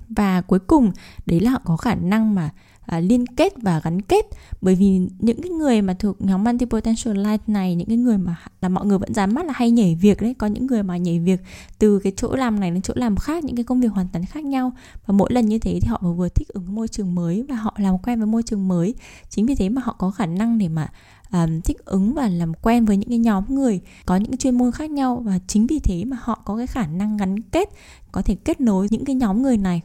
Và 0.08 0.40
cuối 0.40 0.58
cùng, 0.58 0.92
đấy 1.26 1.40
là 1.40 1.50
họ 1.50 1.60
có 1.64 1.76
khả 1.76 1.94
năng 1.94 2.34
mà 2.34 2.50
à, 2.86 3.00
liên 3.00 3.26
kết 3.26 3.52
và 3.62 3.80
gắn 3.84 4.02
kết. 4.02 4.26
Bởi 4.60 4.74
vì 4.74 5.00
những 5.18 5.42
cái 5.42 5.50
người 5.50 5.82
mà 5.82 5.94
thuộc 5.94 6.22
nhóm 6.22 6.44
multi 6.44 6.66
potential 6.66 7.16
life 7.16 7.38
này 7.46 7.74
những 7.74 7.88
cái 7.88 7.96
người 7.96 8.18
mà 8.18 8.36
là 8.60 8.68
mọi 8.68 8.86
người 8.86 8.98
vẫn 8.98 9.14
dám 9.14 9.34
mắt 9.34 9.46
là 9.46 9.52
hay 9.56 9.70
nhảy 9.70 9.94
việc 9.94 10.22
đấy. 10.22 10.34
Có 10.34 10.46
những 10.46 10.66
người 10.66 10.82
mà 10.82 10.96
nhảy 10.96 11.18
việc 11.18 11.40
từ 11.78 11.98
cái 11.98 12.12
chỗ 12.16 12.34
làm 12.34 12.60
này 12.60 12.70
đến 12.70 12.82
chỗ 12.82 12.94
làm 12.96 13.16
khác 13.16 13.44
những 13.44 13.56
cái 13.56 13.64
công 13.64 13.80
việc 13.80 13.92
hoàn 13.92 14.08
toàn 14.12 14.24
khác 14.24 14.44
nhau. 14.44 14.72
Và 15.06 15.12
mỗi 15.12 15.32
lần 15.32 15.46
như 15.46 15.58
thế 15.58 15.78
thì 15.82 15.88
họ 15.88 16.00
vừa 16.16 16.28
thích 16.28 16.48
ứng 16.48 16.74
môi 16.74 16.88
trường 16.88 17.14
mới 17.14 17.42
và 17.48 17.56
họ 17.56 17.74
làm 17.78 17.98
quen 17.98 18.18
với 18.18 18.26
môi 18.26 18.42
trường 18.42 18.68
mới. 18.68 18.94
Chính 19.28 19.46
vì 19.46 19.54
thế 19.54 19.68
mà 19.68 19.82
họ 19.84 19.96
có 19.98 20.10
khả 20.10 20.26
năng 20.26 20.58
để 20.58 20.68
mà 20.68 20.88
um, 21.32 21.60
thích 21.60 21.84
ứng 21.84 22.14
và 22.14 22.28
làm 22.28 22.54
quen 22.54 22.84
với 22.84 22.96
những 22.96 23.08
cái 23.08 23.18
nhóm 23.18 23.44
người 23.48 23.80
có 24.06 24.16
những 24.16 24.30
cái 24.30 24.36
chuyên 24.36 24.58
môn 24.58 24.72
khác 24.72 24.90
nhau. 24.90 25.22
Và 25.24 25.38
chính 25.46 25.66
vì 25.66 25.78
thế 25.78 26.04
mà 26.04 26.16
họ 26.20 26.42
có 26.44 26.56
cái 26.56 26.66
khả 26.66 26.86
năng 26.86 27.16
gắn 27.16 27.40
kết 27.40 27.68
có 28.12 28.22
thể 28.22 28.34
kết 28.34 28.60
nối 28.60 28.86
những 28.90 29.04
cái 29.04 29.14
nhóm 29.14 29.42
người 29.42 29.56
này 29.56 29.82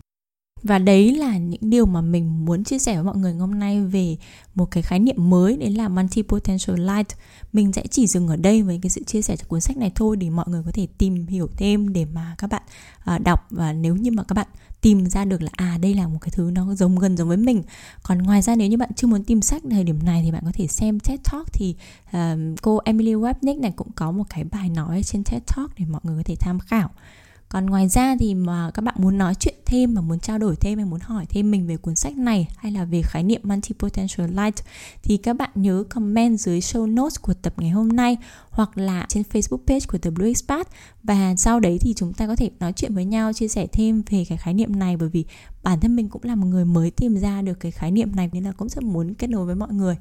và 0.64 0.80
đấy 0.80 1.16
là 1.16 1.38
những 1.38 1.70
điều 1.70 1.86
mà 1.86 2.02
mình 2.02 2.46
muốn 2.46 2.64
chia 2.64 2.80
sẻ 2.80 2.96
với 2.96 3.04
mọi 3.04 3.18
người 3.18 3.34
hôm 3.34 3.60
nay 3.60 3.82
về 3.82 4.18
một 4.56 4.66
cái 4.72 4.84
khái 4.84 5.00
niệm 5.00 5.30
mới 5.30 5.58
đấy 5.58 5.70
là 5.70 5.90
multi 5.90 6.22
potential 6.22 6.80
light. 6.80 7.08
Mình 7.54 7.74
sẽ 7.74 7.84
chỉ 7.92 8.08
dừng 8.08 8.28
ở 8.28 8.36
đây 8.36 8.62
với 8.62 8.80
cái 8.82 8.90
sự 8.90 9.04
chia 9.04 9.22
sẻ 9.22 9.36
của 9.36 9.46
cuốn 9.48 9.62
sách 9.62 9.78
này 9.78 9.92
thôi 9.96 10.18
để 10.18 10.30
mọi 10.30 10.46
người 10.48 10.62
có 10.66 10.72
thể 10.74 10.88
tìm 10.98 11.28
hiểu 11.28 11.50
thêm 11.58 11.94
để 11.94 12.06
mà 12.06 12.36
các 12.38 12.50
bạn 12.50 12.62
ờ, 13.04 13.18
đọc. 13.18 13.48
Và 13.50 13.74
nếu 13.74 13.96
như 13.96 14.12
mà 14.12 14.24
các 14.24 14.34
bạn 14.34 14.48
tìm 14.82 15.06
ra 15.10 15.26
được 15.26 15.42
là 15.42 15.50
à 15.52 15.78
đây 15.82 15.94
là 15.94 16.08
một 16.08 16.18
cái 16.22 16.30
thứ 16.32 16.52
nó 16.54 16.76
giống 16.76 17.00
gần 17.00 17.18
giống 17.18 17.28
với 17.28 17.38
mình. 17.38 17.64
Còn 18.04 18.18
ngoài 18.18 18.42
ra 18.42 18.56
nếu 18.56 18.68
như 18.68 18.78
bạn 18.78 18.90
chưa 18.96 19.08
muốn 19.08 19.24
tìm 19.24 19.42
sách 19.42 19.62
thời 19.72 19.84
điểm 19.84 20.04
này 20.04 20.22
thì 20.24 20.32
bạn 20.32 20.44
có 20.46 20.52
thể 20.54 20.68
xem 20.68 21.00
TED 21.00 21.20
Talk 21.32 21.54
thì 21.54 21.76
uh, 22.18 22.60
cô 22.62 22.80
Emily 22.86 23.14
Wapnick 23.14 23.62
này 23.62 23.72
cũng 23.72 23.92
có 23.96 24.12
một 24.12 24.24
cái 24.30 24.44
bài 24.44 24.70
nói 24.70 25.04
trên 25.04 25.24
TED 25.24 25.42
Talk 25.56 25.72
để 25.80 25.86
mọi 25.86 26.02
người 26.04 26.18
có 26.18 26.24
thể 26.26 26.36
tham 26.36 26.60
khảo 26.60 26.90
còn 27.50 27.66
ngoài 27.66 27.90
ra 27.90 28.16
thì 28.20 28.36
mà 28.36 28.72
các 28.74 28.82
bạn 28.82 28.96
muốn 28.98 29.18
nói 29.18 29.36
chuyện 29.36 29.56
thêm 29.66 29.94
mà 29.94 30.02
muốn 30.02 30.20
trao 30.20 30.38
đổi 30.38 30.56
thêm 30.56 30.78
hay 30.78 30.86
muốn 30.86 31.00
hỏi 31.00 31.26
thêm 31.30 31.52
mình 31.52 31.68
về 31.68 31.78
cuốn 31.78 31.96
sách 31.96 32.18
này 32.18 32.48
hay 32.58 32.72
là 32.72 32.86
về 32.86 33.02
khái 33.02 33.24
niệm 33.24 33.42
multi 33.44 33.74
potential 33.80 34.28
light 34.28 34.64
thì 35.04 35.18
các 35.18 35.34
bạn 35.34 35.50
nhớ 35.56 35.84
comment 35.90 36.40
dưới 36.40 36.60
show 36.60 36.94
notes 36.94 37.22
của 37.22 37.34
tập 37.34 37.54
ngày 37.58 37.70
hôm 37.70 37.88
nay 37.88 38.18
hoặc 38.50 38.78
là 38.78 39.06
trên 39.10 39.24
Facebook 39.34 39.62
page 39.68 39.86
của 39.88 39.98
The 39.98 40.10
Blue 40.10 40.28
Expat. 40.28 40.68
Và 41.04 41.36
sau 41.38 41.60
đấy 41.60 41.78
thì 41.82 41.94
chúng 41.94 42.14
ta 42.14 42.28
có 42.28 42.36
thể 42.36 42.50
nói 42.60 42.74
chuyện 42.74 42.96
với 42.96 43.06
nhau, 43.06 43.34
chia 43.34 43.48
sẻ 43.48 43.68
thêm 43.72 44.04
về 44.10 44.26
cái 44.30 44.38
khái 44.38 44.54
niệm 44.54 44.80
này 44.80 44.98
bởi 44.98 45.10
vì 45.10 45.26
bản 45.64 45.80
thân 45.80 45.96
mình 45.96 46.10
cũng 46.10 46.24
là 46.24 46.36
một 46.36 46.48
người 46.48 46.66
mới 46.66 46.92
tìm 46.92 47.18
ra 47.18 47.42
được 47.42 47.60
cái 47.60 47.72
khái 47.72 47.92
niệm 47.92 48.16
này, 48.16 48.30
nên 48.34 48.44
là 48.44 48.52
cũng 48.52 48.70
rất 48.70 48.84
muốn 48.84 49.14
kết 49.14 49.30
nối 49.30 49.46
với 49.46 49.56
mọi 49.56 49.74
người. 49.74 49.98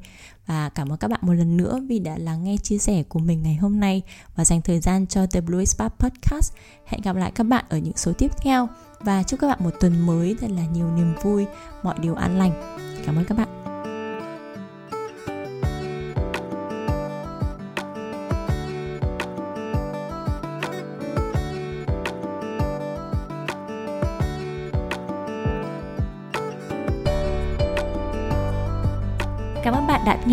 Và 0.47 0.69
cảm 0.69 0.89
ơn 0.89 0.99
các 0.99 1.11
bạn 1.11 1.21
một 1.23 1.33
lần 1.33 1.57
nữa 1.57 1.81
vì 1.89 1.99
đã 1.99 2.19
lắng 2.19 2.45
nghe 2.45 2.57
chia 2.57 2.79
sẻ 2.79 3.03
của 3.03 3.19
mình 3.19 3.43
ngày 3.43 3.55
hôm 3.55 3.81
nay. 3.81 4.03
Và 4.37 4.45
dành 4.45 4.63
thời 4.63 4.81
gian 4.81 5.07
cho 5.07 5.27
The 5.27 5.41
Blue 5.41 5.65
Spa 5.65 5.89
Podcast. 5.89 6.53
Hẹn 6.87 7.01
gặp 7.01 7.17
lại 7.17 7.33
các 7.35 7.45
bạn 7.45 7.65
ở 7.69 7.79
những 7.79 7.97
số 7.97 8.13
tiếp 8.13 8.31
theo. 8.43 8.69
Và 9.01 9.23
chúc 9.23 9.41
các 9.41 9.49
bạn 9.49 9.65
một 9.65 9.75
tuần 9.81 10.07
mới 10.07 10.37
thật 10.41 10.51
là 10.51 10.67
nhiều 10.67 10.91
niềm 10.91 11.15
vui, 11.23 11.47
mọi 11.83 11.99
điều 12.01 12.15
an 12.15 12.39
lành. 12.39 12.53
Cảm 13.07 13.17
ơn 13.17 13.25
các 13.25 13.39
bạn. 13.39 13.58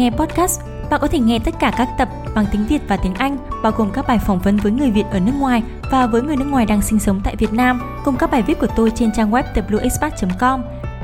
Nghe 0.06 0.12
podcast. 0.18 0.62
Bạn 0.90 1.00
có 1.02 1.08
thể 1.08 1.20
nghe 1.20 1.40
tất 1.40 1.52
cả 1.60 1.72
các 1.78 1.90
tập 1.98 2.10
bằng 2.36 2.46
tiếng 2.52 2.66
Việt 2.66 2.80
và 2.88 2.98
tiếng 2.98 3.14
Anh, 3.14 3.38
bao 3.64 3.72
gồm 3.78 3.92
các 3.94 4.08
bài 4.08 4.20
phỏng 4.20 4.40
vấn 4.40 4.58
với 4.58 4.72
người 4.72 4.92
Việt 4.92 5.04
ở 5.12 5.20
nước 5.20 5.32
ngoài 5.40 5.64
và 5.92 6.08
với 6.08 6.22
người 6.22 6.36
nước 6.36 6.46
ngoài 6.50 6.66
đang 6.66 6.82
sinh 6.82 7.00
sống 7.00 7.22
tại 7.24 7.36
Việt 7.36 7.54
Nam, 7.54 7.82
cùng 8.06 8.16
các 8.18 8.32
bài 8.32 8.42
viết 8.42 8.60
của 8.60 8.68
tôi 8.76 8.92
trên 8.96 9.12
trang 9.12 9.32
web 9.32 9.44
theblueexpat.com. 9.56 10.64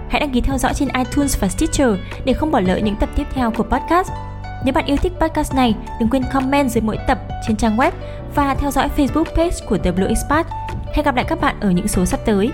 Hãy 0.09 0.19
đăng 0.19 0.29
ký 0.29 0.41
theo 0.41 0.57
dõi 0.57 0.73
trên 0.73 0.89
iTunes 0.97 1.39
và 1.39 1.47
Stitcher 1.47 1.89
để 2.25 2.33
không 2.33 2.51
bỏ 2.51 2.59
lỡ 2.59 2.77
những 2.77 2.95
tập 2.95 3.09
tiếp 3.15 3.27
theo 3.33 3.51
của 3.51 3.63
podcast. 3.63 4.11
Nếu 4.65 4.73
bạn 4.73 4.85
yêu 4.85 4.97
thích 4.97 5.13
podcast 5.19 5.55
này, 5.55 5.75
đừng 5.99 6.09
quên 6.09 6.23
comment 6.33 6.69
dưới 6.69 6.81
mỗi 6.81 6.97
tập 7.07 7.19
trên 7.47 7.57
trang 7.57 7.77
web 7.77 7.91
và 8.35 8.55
theo 8.55 8.71
dõi 8.71 8.89
Facebook 8.97 9.35
page 9.35 9.57
của 9.69 9.77
The 9.77 9.91
Blue 9.91 10.07
Expat. 10.07 10.47
Hẹn 10.93 11.05
gặp 11.05 11.15
lại 11.15 11.25
các 11.29 11.41
bạn 11.41 11.55
ở 11.59 11.71
những 11.71 11.87
số 11.87 12.05
sắp 12.05 12.19
tới. 12.25 12.51